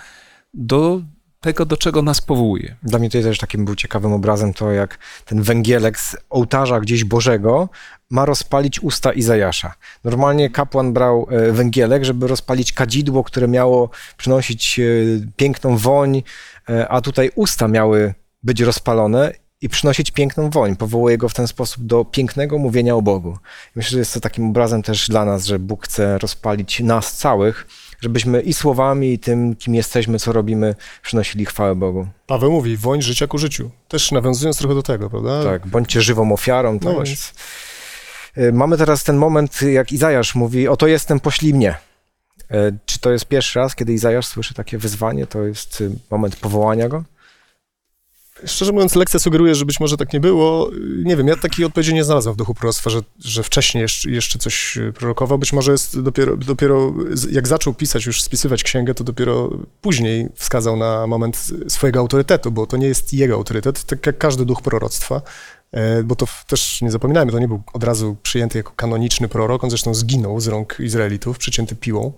[0.55, 1.01] do
[1.41, 2.77] tego, do czego nas powołuje.
[2.83, 7.05] Dla mnie to też takim był ciekawym obrazem to, jak ten węgielek z ołtarza gdzieś
[7.05, 7.69] Bożego
[8.11, 9.75] ma rozpalić usta Izajasza.
[10.05, 14.83] Normalnie kapłan brał e, węgielek, żeby rozpalić kadzidło, które miało przynosić e,
[15.37, 16.23] piękną woń,
[16.69, 19.33] e, a tutaj usta miały być rozpalone
[19.65, 20.77] i przynosić piękną woń.
[20.77, 23.39] Powołuje go w ten sposób do pięknego mówienia o Bogu.
[23.77, 27.67] Myślę, że jest to takim obrazem też dla nas, że Bóg chce rozpalić nas całych,
[28.01, 32.07] żebyśmy i słowami, i tym, kim jesteśmy, co robimy, przynosili chwałę Bogu.
[32.27, 33.71] Paweł mówi, woń życia ku życiu.
[33.89, 35.45] Też nawiązując trochę do tego, prawda?
[35.45, 36.79] Tak, bądźcie żywą ofiarą.
[36.79, 37.35] To No jest...
[38.39, 41.75] Y, Mamy teraz ten moment, jak Izajasz mówi, oto jestem, poślij mnie.
[42.51, 45.27] Y, Czy to jest pierwszy raz, kiedy Izajasz słyszy takie wyzwanie?
[45.27, 47.05] To jest y, moment powołania go?
[48.47, 50.71] Szczerze mówiąc, lekcja sugeruje, że być może tak nie było.
[51.05, 54.79] Nie wiem, ja takiej odpowiedzi nie znalazłem w duchu proroctwa, że, że wcześniej jeszcze, coś
[54.95, 55.39] prorokował.
[55.39, 56.93] Być może jest dopiero, dopiero,
[57.31, 62.67] jak zaczął pisać, już spisywać księgę, to dopiero później wskazał na moment swojego autorytetu, bo
[62.67, 65.23] to nie jest jego autorytet, tak jak każdy duch proroctwa.
[65.75, 69.65] E, Bo to też nie zapominajmy, to nie był od razu przyjęty jako kanoniczny prorok,
[69.65, 72.13] on zresztą zginął z rąk Izraelitów, przycięty piłą e,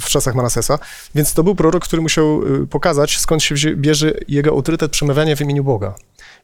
[0.00, 0.78] w czasach Manasesa.
[1.14, 5.40] Więc to był prorok, który musiał e, pokazać, skąd się bierze jego autorytet przemawiania w
[5.40, 5.94] imieniu Boga.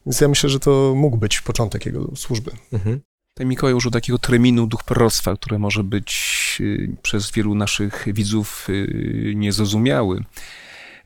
[0.05, 2.51] Więc ja myślę, że to mógł być początek jego służby.
[2.73, 3.01] Mhm.
[3.33, 8.67] Tutaj Mikołaj użył takiego terminu duch proroctwa, które może być y, przez wielu naszych widzów
[8.69, 10.23] y, niezrozumiały.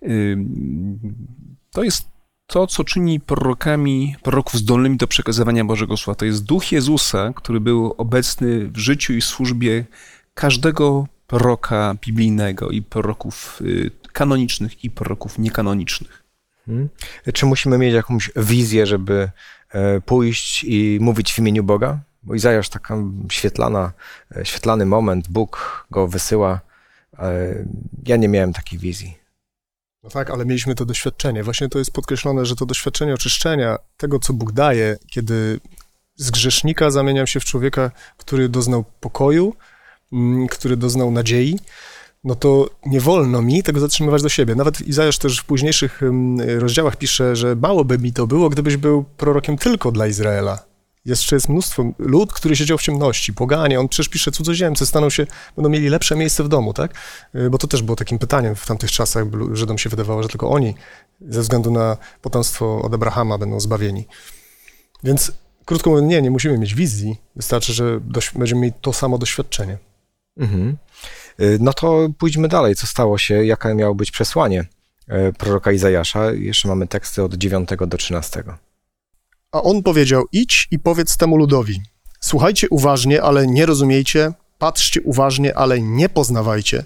[0.03, 0.37] Y,
[1.71, 2.07] To jest
[2.47, 6.15] to, co czyni prorokami, proroków zdolnymi do przekazywania Bożego Słowa.
[6.15, 9.85] To jest duch Jezusa, który był obecny w życiu i służbie
[10.33, 16.23] każdego proroka biblijnego i proroków y, kanonicznych i proroków niekanonicznych.
[16.67, 16.89] Mhm.
[17.33, 19.29] Czy musimy mieć jakąś wizję, żeby
[19.71, 21.99] e, pójść i mówić w imieniu Boga?
[22.23, 22.97] Bo Izajasz taka
[23.31, 23.91] świetlana,
[24.35, 26.59] e, świetlany moment, Bóg go wysyła.
[27.19, 27.55] E,
[28.05, 29.17] Ja nie miałem takiej wizji.
[30.03, 31.43] No tak, ale mieliśmy to doświadczenie.
[31.43, 35.59] Właśnie to jest podkreślone, że to doświadczenie oczyszczenia tego, co Bóg daje, kiedy
[36.15, 39.55] z grzesznika zamieniam się w człowieka, który doznał pokoju,
[40.49, 41.59] który doznał nadziei,
[42.23, 44.55] no to nie wolno mi tego zatrzymywać do siebie.
[44.55, 48.77] Nawet Izajasz też w późniejszych mm, rozdziałach pisze, że mało by mi to było, gdybyś
[48.77, 50.69] był prorokiem tylko dla Izraela.
[51.05, 55.27] Jeszcze jest mnóstwo lud, który siedział w ciemności, poganie, on przecież pisze cudzoziemcy, staną się,
[55.55, 56.93] będą mieli lepsze miejsce w domu, tak?
[57.35, 60.49] Y, Bo to też było takim pytaniem w tamtych czasach, Żydom się wydawało, że tylko
[60.49, 60.75] oni
[61.21, 64.07] ze względu na potomstwo od Abrahama będą zbawieni.
[65.03, 65.31] Więc
[65.65, 67.99] krótko mówiąc, nie, nie musimy mieć wizji, wystarczy, że
[68.35, 69.77] będziemy mieli to samo doświadczenie.
[70.37, 70.77] Mhm.
[71.39, 72.75] Y, No to pójdźmy dalej.
[72.75, 73.45] Co stało się?
[73.45, 74.65] Jaka miało być przesłanie
[75.07, 76.31] e, proroka Izajasza?
[76.31, 78.43] Jeszcze mamy teksty od 9 do 13.
[79.51, 81.81] A on powiedział: Idź i powiedz temu ludowi:
[82.19, 86.85] Słuchajcie uważnie, ale nie rozumiejcie, patrzcie uważnie, ale nie poznawajcie.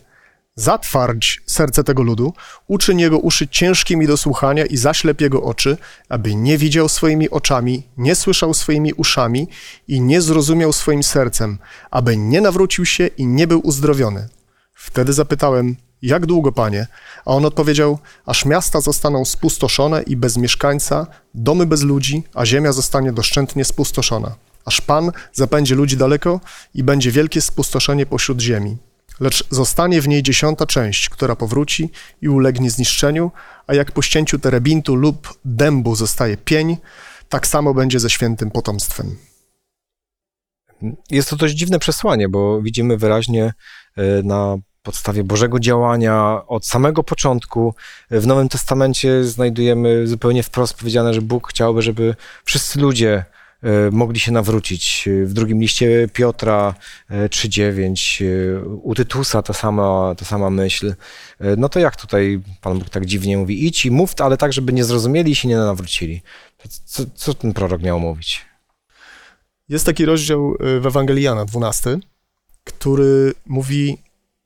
[0.56, 2.34] Zatwardź serce tego ludu,
[2.68, 5.78] uczyń jego uszy ciężkimi do słuchania i zaślep jego oczy,
[6.10, 9.48] aby nie widział swoimi oczami, nie słyszał swoimi uszami
[9.88, 11.58] i nie zrozumiał swoim sercem,
[11.92, 14.30] aby nie nawrócił się i nie był uzdrowiony.
[14.74, 16.88] Wtedy zapytałem, jak długo, panie?
[17.26, 22.72] A on odpowiedział, aż miasta zostaną spustoszone i bez mieszkańca, domy bez ludzi, a ziemia
[22.72, 24.36] zostanie doszczętnie spustoszona.
[24.66, 26.40] Aż Pan zapędzi ludzi daleko
[26.74, 28.78] i będzie wielkie spustoszenie pośród ziemi.
[29.20, 31.90] Lecz zostanie w niej dziesiąta część, która powróci
[32.22, 33.32] i ulegnie zniszczeniu,
[33.68, 36.78] a jak po ścięciu terebintu lub dębu zostaje pień,
[37.30, 39.18] tak samo będzie ze świętym potomstwem.
[41.10, 43.54] Jest to dość dziwne przesłanie, bo widzimy wyraźnie
[43.98, 47.76] e, na podstawie Bożego działania od samego początku.
[48.12, 53.26] W Nowym Testamencie znajdujemy zupełnie wprost powiedziane, że Bóg chciałby, żeby wszyscy ludzie e,
[53.92, 55.10] mogli się nawrócić.
[55.26, 56.76] W drugim liście Piotra
[57.10, 60.96] e, 3,9, e, u Tytusa ta sama, ta sama myśl.
[61.40, 63.66] E, No to jak tutaj Pan Bóg tak dziwnie mówi?
[63.66, 66.22] Idź i mów, ale tak, żeby nie zrozumieli i się nie nawrócili.
[66.86, 68.46] Co, co ten prorok miał mówić?
[69.70, 72.00] Jest taki rozdział w Ewangelii Jana, 12,
[72.64, 73.98] który mówi,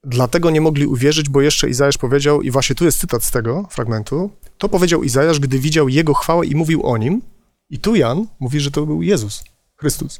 [0.03, 3.68] dlatego nie mogli uwierzyć, bo jeszcze Izajasz powiedział, i właśnie tu jest cytat z tego
[3.72, 7.22] fragmentu, to powiedział Izajasz, gdy widział Jego chwałę i mówił o Nim,
[7.70, 9.43] i tu Jan mówi, że to był Jezus,
[9.76, 10.20] Chrystus,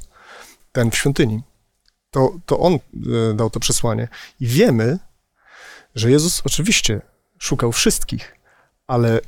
[0.72, 1.44] ten w świątyni.
[2.12, 2.80] To, to On y,
[3.34, 4.08] dał to przesłanie.
[4.40, 5.00] I wiemy,
[5.96, 7.02] że Jezus oczywiście
[7.40, 8.36] szukał wszystkich,
[8.88, 9.20] ale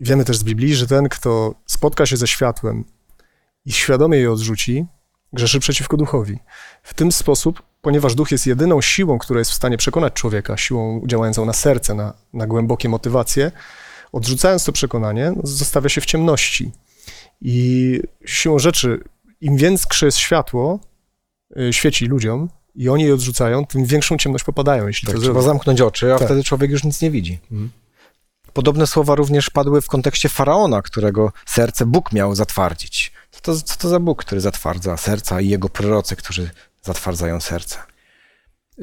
[0.00, 2.84] wiemy też z Biblii, że ten, kto spotka się ze światłem
[3.64, 4.86] i świadomie je odrzuci,
[5.32, 6.38] grzeszy przeciwko duchowi.
[6.82, 11.02] W tym sposób, ponieważ duch jest jedyną siłą, która jest w stanie przekonać człowieka, siłą
[11.06, 13.52] działającą na serce, na, na głębokie motywacje,
[14.12, 16.72] odrzucając to przekonanie, no, zostawia się w ciemności.
[17.40, 19.04] I siłą rzeczy,
[19.40, 20.80] im większe jest światło,
[21.58, 25.42] y, świeci ludziom i oni je odrzucają, tym większą ciemność popadają, jeśli Tak, to trzeba
[25.42, 26.28] zamknąć oczy, a Tak.
[26.28, 27.38] wtedy człowiek już nic nie widzi.
[27.52, 27.70] Mhm.
[28.52, 33.12] Podobne słowa również padły w kontekście faraona, którego serce Bóg miał zatwardzić.
[33.30, 36.50] Co to, co to za Bóg, który zatwardza serca i jego prorocy, którzy
[36.82, 37.78] zatwardzają serce?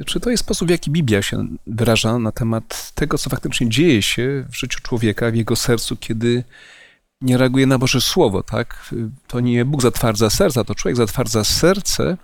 [0.06, 4.02] Czy to jest sposób, w jaki Biblia się wyraża na temat tego, co faktycznie dzieje
[4.02, 6.44] się w życiu człowieka, w jego sercu, kiedy
[7.20, 8.94] nie reaguje na Boże Słowo, tak?
[9.26, 12.16] To nie Bóg zatwardza serca, to człowiek zatwardza serce,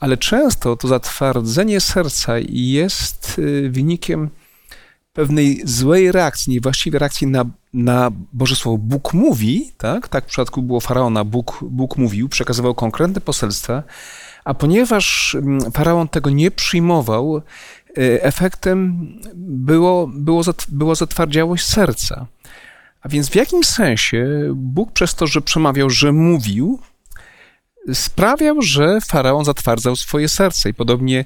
[0.00, 4.30] ale często to zatwardzenie serca jest y, wynikiem
[5.12, 8.78] pewnej złej reakcji, niewłaściwej reakcji na, na Boże Słowo.
[8.78, 10.08] Bóg mówi, tak?
[10.08, 13.82] Tak w przypadku było Faraona, Bóg, Bóg mówił, przekazywał konkretne poselstwa,
[14.44, 17.42] a ponieważ mm, Faraon tego nie przyjmował,
[17.98, 22.26] y, efektem było, było, była zatwardziałość serca.
[23.04, 26.78] A więc w jakim sensie Bóg przez to, że przemawiał, że mówił,
[27.92, 30.70] sprawiał, że Faraon zatwardzał swoje serce.
[30.70, 31.24] I podobnie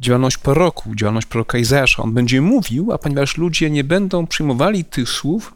[0.00, 2.02] działalność proroku, działalność proroka Izajasza.
[2.02, 5.54] On będzie mówił, a ponieważ ludzie nie będą przyjmowali tych słów,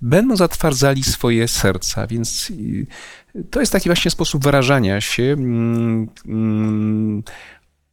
[0.00, 2.06] będą zatwardzali swoje serca.
[2.06, 2.86] Więc y,
[3.50, 7.22] to jest taki właśnie sposób wyrażania się mm, mm,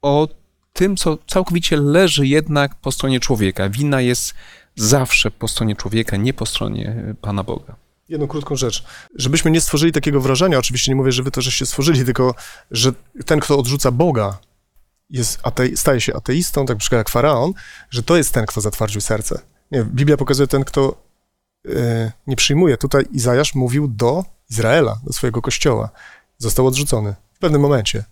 [0.01, 0.27] o
[0.73, 3.69] tym, co całkowicie leży jednak po stronie człowieka.
[3.69, 4.33] Wina jest
[4.75, 7.75] zawsze po stronie człowieka, nie po stronie Pana Boga.
[8.09, 8.83] Jedną krótką rzecz.
[9.15, 12.35] Żebyśmy nie stworzyli takiego wrażenia, oczywiście nie mówię, że wy to żeście stworzyli, tylko
[12.71, 12.91] że
[13.25, 14.37] ten, kto odrzuca Boga,
[15.09, 17.53] jest atei- staje się ateistą, tak na jak faraon,
[17.89, 19.39] że to jest ten, kto zatwardził serce.
[19.71, 20.95] Nie, Biblia pokazuje ten, kto
[21.67, 22.77] e, nie przyjmuje.
[22.77, 25.89] Tutaj Izajasz mówił do Izraela, do swojego kościoła.
[26.37, 28.03] Został odrzucony w pewnym momencie.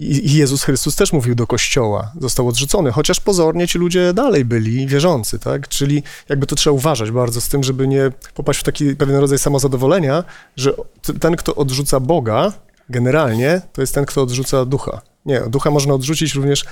[0.00, 4.86] I Jezus Chrystus też mówił do kościoła, został odrzucony, chociaż pozornie ci ludzie dalej byli
[4.86, 5.68] wierzący, tak?
[5.68, 9.38] Czyli jakby to trzeba uważać bardzo z tym, żeby nie popaść w taki pewien rodzaj
[9.38, 10.24] samozadowolenia,
[10.56, 10.72] że
[11.20, 12.52] ten, kto odrzuca Boga,
[12.88, 15.00] generalnie, to jest ten, kto odrzuca ducha.
[15.26, 16.64] Nie, ducha można odrzucić również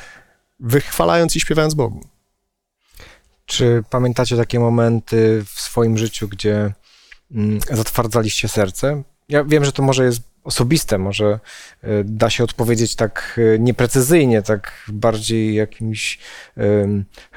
[0.60, 2.00] wychwalając i śpiewając Bogu.
[3.46, 6.72] Czy pamiętacie takie momenty w swoim życiu, gdzie
[7.30, 9.02] mm, zatwardzaliście serce?
[9.28, 11.40] Ja wiem, że to może jest osobiste, może
[11.84, 16.18] y, da się odpowiedzieć tak y, nieprecyzyjnie, tak bardziej jakimś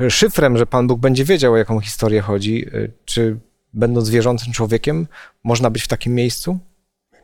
[0.10, 2.68] szyfrem, że Pan Bóg będzie wiedział, o jaką historię chodzi.
[2.76, 3.38] Y, Czy
[3.74, 5.08] będąc wierzącym człowiekiem,
[5.44, 6.60] można być w takim miejscu?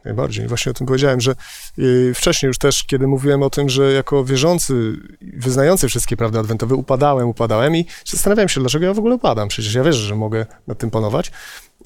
[0.07, 0.47] Najbardziej.
[0.47, 1.35] Właśnie o tym powiedziałem, że
[1.79, 6.75] y, wcześniej już też, kiedy mówiłem o tym, że jako wierzący, wyznający wszystkie prawdy adwentowe,
[6.75, 9.47] upadałem, upadałem i zastanawiałem się, dlaczego ja w ogóle upadam.
[9.47, 11.31] Przecież ja wierzę, że mogę nad tym panować.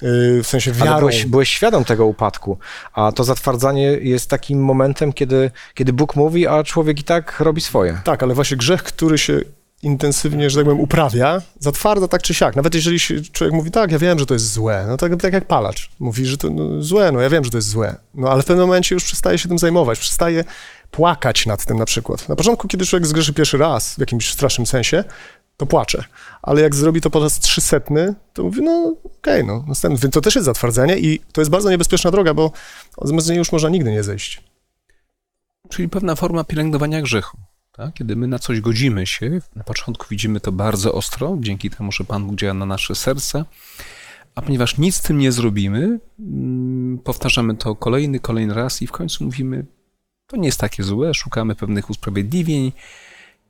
[0.02, 0.98] Y, w sensie Ale wiarą.
[0.98, 2.58] byłeś, byłeś świadom tego upadku,
[2.92, 7.60] a to zatwardzanie jest takim momentem, kiedy, kiedy Bóg mówi, a człowiek i tak robi
[7.60, 8.00] swoje.
[8.04, 9.40] Tak, ale właśnie grzech, który się
[9.82, 12.56] intensywnie, że tak powiem, uprawia, zatwarda tak czy siak.
[12.56, 13.00] Nawet jeżeli
[13.32, 15.90] człowiek mówi, tak, ja wiem, że to jest złe, no tak, tak jak palacz.
[15.98, 17.96] Mówi, że to no, złe, no ja wiem, że to jest złe.
[18.14, 20.44] No ale w pewnym momencie już przestaje się tym zajmować, przestaje
[20.90, 22.28] płakać nad tym na przykład.
[22.28, 25.04] Na początku, kiedy człowiek zgrzeszy pierwszy raz w jakimś strasznym sensie,
[25.56, 26.04] to płacze.
[26.42, 30.10] Ale jak zrobi to po raz trzysetny, to mówi, no okej, no następny.
[30.10, 32.52] To też jest zatwardzenie i to jest bardzo niebezpieczna droga, bo
[33.04, 34.42] z niej już można nigdy nie zejść.
[35.70, 37.38] Czyli pewna forma pielęgnowania grzechu.
[37.76, 37.94] Tak?
[37.94, 42.04] Kiedy my na coś godzimy się, na początku widzimy to bardzo ostro, dzięki temu, że
[42.04, 43.44] Pan Bóg działa na nasze serce,
[44.34, 48.92] a ponieważ nic z tym nie zrobimy, mm, powtarzamy to kolejny, kolejny raz i w
[48.92, 49.66] końcu mówimy,
[50.26, 52.72] to nie jest takie złe, szukamy pewnych usprawiedliwień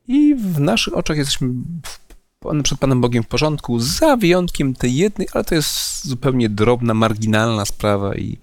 [0.09, 1.49] i w naszych oczach jesteśmy
[2.63, 7.65] przed Panem Bogiem w porządku, za wyjątkiem tej jednej, ale to jest zupełnie drobna, marginalna
[7.65, 8.39] sprawa i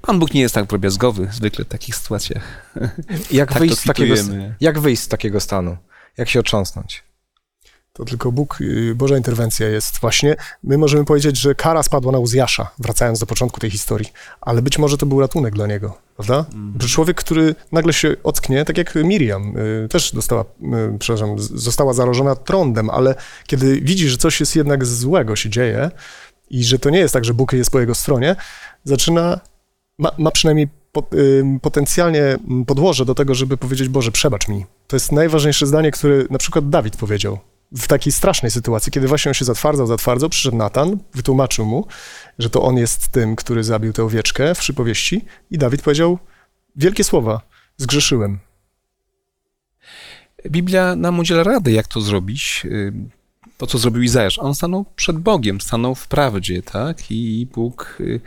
[0.00, 2.72] Pan Bóg nie jest tak drobiazgowy zwykle w takich sytuacjach.
[3.30, 4.14] Jak, Tak wyjść z takiego,
[4.60, 5.76] jak wyjść z takiego stanu?
[6.16, 7.08] Jak się otrząsnąć?
[7.98, 10.36] To tylko Bóg, y, Boża interwencja jest właśnie.
[10.64, 14.08] My możemy powiedzieć, że kara spadła na Uzjasza, wracając do początku tej historii,
[14.40, 16.44] ale być może to był ratunek dla niego, prawda?
[16.80, 21.92] Że człowiek, który nagle się ocknie, tak jak Miriam, y, też dostała, y, przepraszam, została
[21.92, 23.14] zarażona trądem, ale
[23.46, 25.90] kiedy widzi, że coś jest jednak złego się dzieje
[26.50, 28.36] i że to nie jest tak, że Bóg jest po jego stronie,
[28.84, 29.40] zaczyna,
[29.98, 32.36] ma, ma przynajmniej po, ym, potencjalnie
[32.66, 34.66] podłoże do tego, żeby powiedzieć, Boże, przebacz mi.
[34.86, 37.38] To jest najważniejsze zdanie, które na przykład Dawid powiedział
[37.72, 41.86] w takiej strasznej sytuacji, kiedy właśnie on się zatwardzał, zatwardzał, przyszedł Natan, wytłumaczył mu,
[42.38, 46.18] że to on jest tym, który zabił tę owieczkę w przypowieści i Dawid powiedział
[46.76, 47.40] wielkie słowa,
[47.76, 48.38] zgrzeszyłem.
[50.46, 52.62] Biblia nam udziela rady, jak to zrobić.
[52.64, 52.92] y,
[53.56, 54.38] To, co zrobił Izajasz.
[54.38, 57.10] On stanął przed Bogiem, stanął w prawdzie, tak?
[57.10, 58.20] I Bóg y,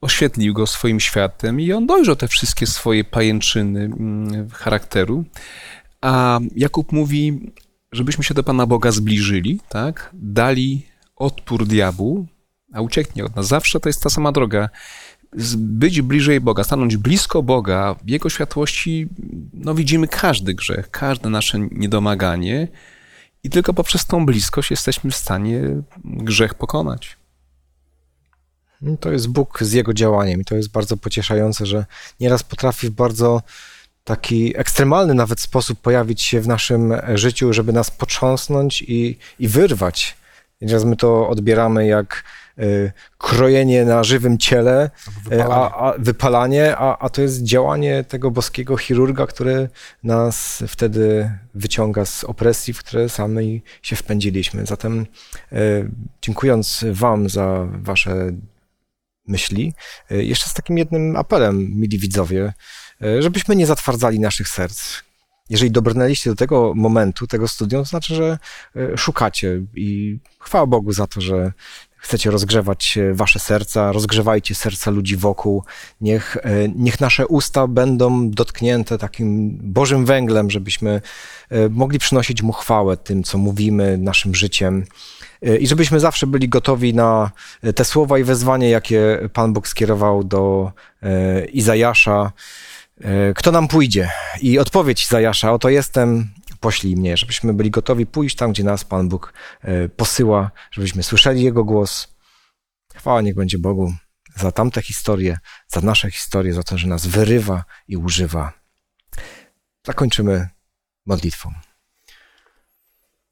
[0.00, 5.24] oświetlił go swoim światem i on dojrzał te wszystkie swoje pajęczyny mm, charakteru.
[6.00, 7.52] A Jakub mówi,
[7.92, 10.10] żebyśmy się do Pana Boga zbliżyli, tak?
[10.12, 10.86] Dali
[11.16, 12.26] odpór diabłu,
[12.72, 13.46] a ucieknie od nas.
[13.46, 14.68] Zawsze to jest ta sama droga.
[15.56, 19.08] Być bliżej Boga, stanąć blisko Boga, w Jego światłości,
[19.52, 22.68] no widzimy każdy grzech, każde nasze niedomaganie
[23.44, 25.62] i tylko poprzez tą bliskość jesteśmy w stanie
[26.04, 27.17] grzech pokonać.
[28.80, 31.84] No, To jest Bóg z jego działaniem i to jest bardzo pocieszające, że
[32.20, 33.42] nieraz potrafi w bardzo
[34.04, 40.16] taki ekstremalny nawet sposób pojawić się w naszym życiu, żeby nas potrząsnąć i, i wyrwać.
[40.60, 42.24] Nieraz my to odbieramy jak
[42.58, 44.90] y, krojenie na żywym ciele,
[45.32, 49.68] y, a, a wypalanie, a, a to jest działanie tego boskiego chirurga, który
[50.02, 54.66] nas wtedy wyciąga z opresji, w które sami się wpędziliśmy.
[54.66, 55.06] Zatem
[55.52, 55.90] y,
[56.22, 58.32] dziękując Wam za Wasze
[59.28, 59.74] myśli.
[60.10, 62.52] E, Jeszcze z takim jednym apelem, mili widzowie,
[63.02, 64.94] e, żebyśmy nie zatwardzali naszych serc.
[65.50, 68.38] Jeżeli dobrnęliście do tego momentu, tego studium, to znaczy, że
[68.76, 71.52] e, szukacie i chwała Bogu za to, że
[71.98, 75.64] chcecie rozgrzewać wasze serca, rozgrzewajcie serca ludzi wokół.
[76.00, 76.36] Niech,
[76.74, 81.00] niech nasze usta będą dotknięte takim Bożym węglem, żebyśmy
[81.70, 84.84] mogli przynosić Mu chwałę tym, co mówimy, naszym życiem.
[85.42, 87.30] E, I żebyśmy zawsze byli gotowi na
[87.62, 90.72] e, te słowa i wezwanie, jakie Pan Bóg skierował do
[91.02, 92.32] e, Izajasza.
[93.34, 94.10] Kto nam pójdzie?
[94.40, 96.30] I odpowiedź Izajasza, oto jestem,
[96.60, 99.32] poślij mnie, żebyśmy byli gotowi pójść tam, gdzie nas Pan Bóg
[99.96, 102.14] posyła, żebyśmy słyszeli Jego głos.
[102.94, 103.94] Chwała niech będzie Bogu
[104.36, 108.52] za tamte historie, za nasze historie, za to, że nas wyrywa i używa.
[109.86, 110.48] Zakończymy
[111.06, 111.52] modlitwą.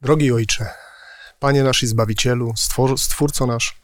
[0.01, 0.71] Drogi Ojcze,
[1.39, 3.81] Panie nasz i Zbawicielu, stwór, Stwórco nasz,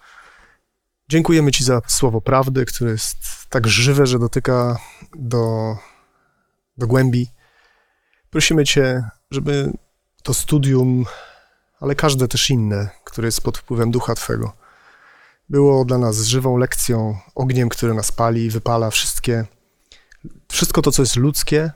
[1.09, 3.17] dziękujemy Ci za słowo prawdy, które jest
[3.49, 4.77] tak żywe, że dotyka
[5.17, 5.77] do,
[6.77, 7.29] do głębi.
[8.31, 9.73] Prosimy Cię, żeby
[10.23, 11.05] to studium,
[11.81, 14.53] ale każde też inne, które jest pod wpływem Ducha Twego,
[15.49, 19.45] było dla nas żywą lekcją, ogniem, który nas pali, wypala wszystkie,
[20.49, 21.71] wszystko to, co jest ludzkie,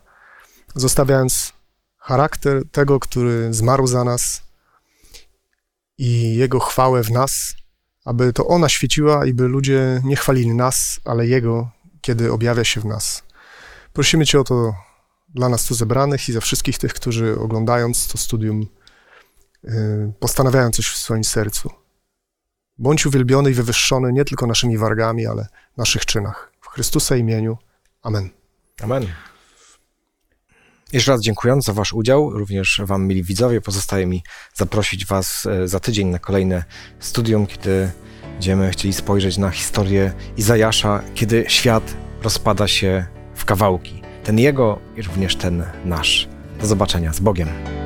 [0.74, 1.52] zostawiając
[1.98, 4.45] charakter tego, który zmarł za nas
[5.98, 7.54] i Jego chwałę w nas,
[8.04, 11.70] aby to ona świeciła i by ludzie nie chwalili nas, ale Jego,
[12.00, 13.22] kiedy objawia się w nas.
[13.92, 14.74] Prosimy Cię o to
[15.28, 18.66] dla nas tu zebranych i za wszystkich tych, którzy oglądając to studium
[19.64, 21.70] yy, postanawiają coś w swoim sercu.
[22.78, 26.52] Bądź uwielbiony i wywyższony nie tylko naszymi wargami, ale naszych czynach.
[26.60, 27.58] W Chrystusa imieniu.
[28.02, 28.30] Amen.
[28.82, 29.06] Amen.
[30.92, 34.22] Jeszcze raz dziękując za Wasz udział, również Wam, mili widzowie, pozostaje mi
[34.54, 36.64] zaprosić Was e, za tydzień na kolejne
[37.00, 37.90] studium, kiedy
[38.32, 44.02] będziemy chcieli spojrzeć na historię Izajasza, kiedy świat rozpada się w kawałki.
[44.24, 46.28] Ten jego i również ten nasz.
[46.60, 47.85] Do zobaczenia z Bogiem.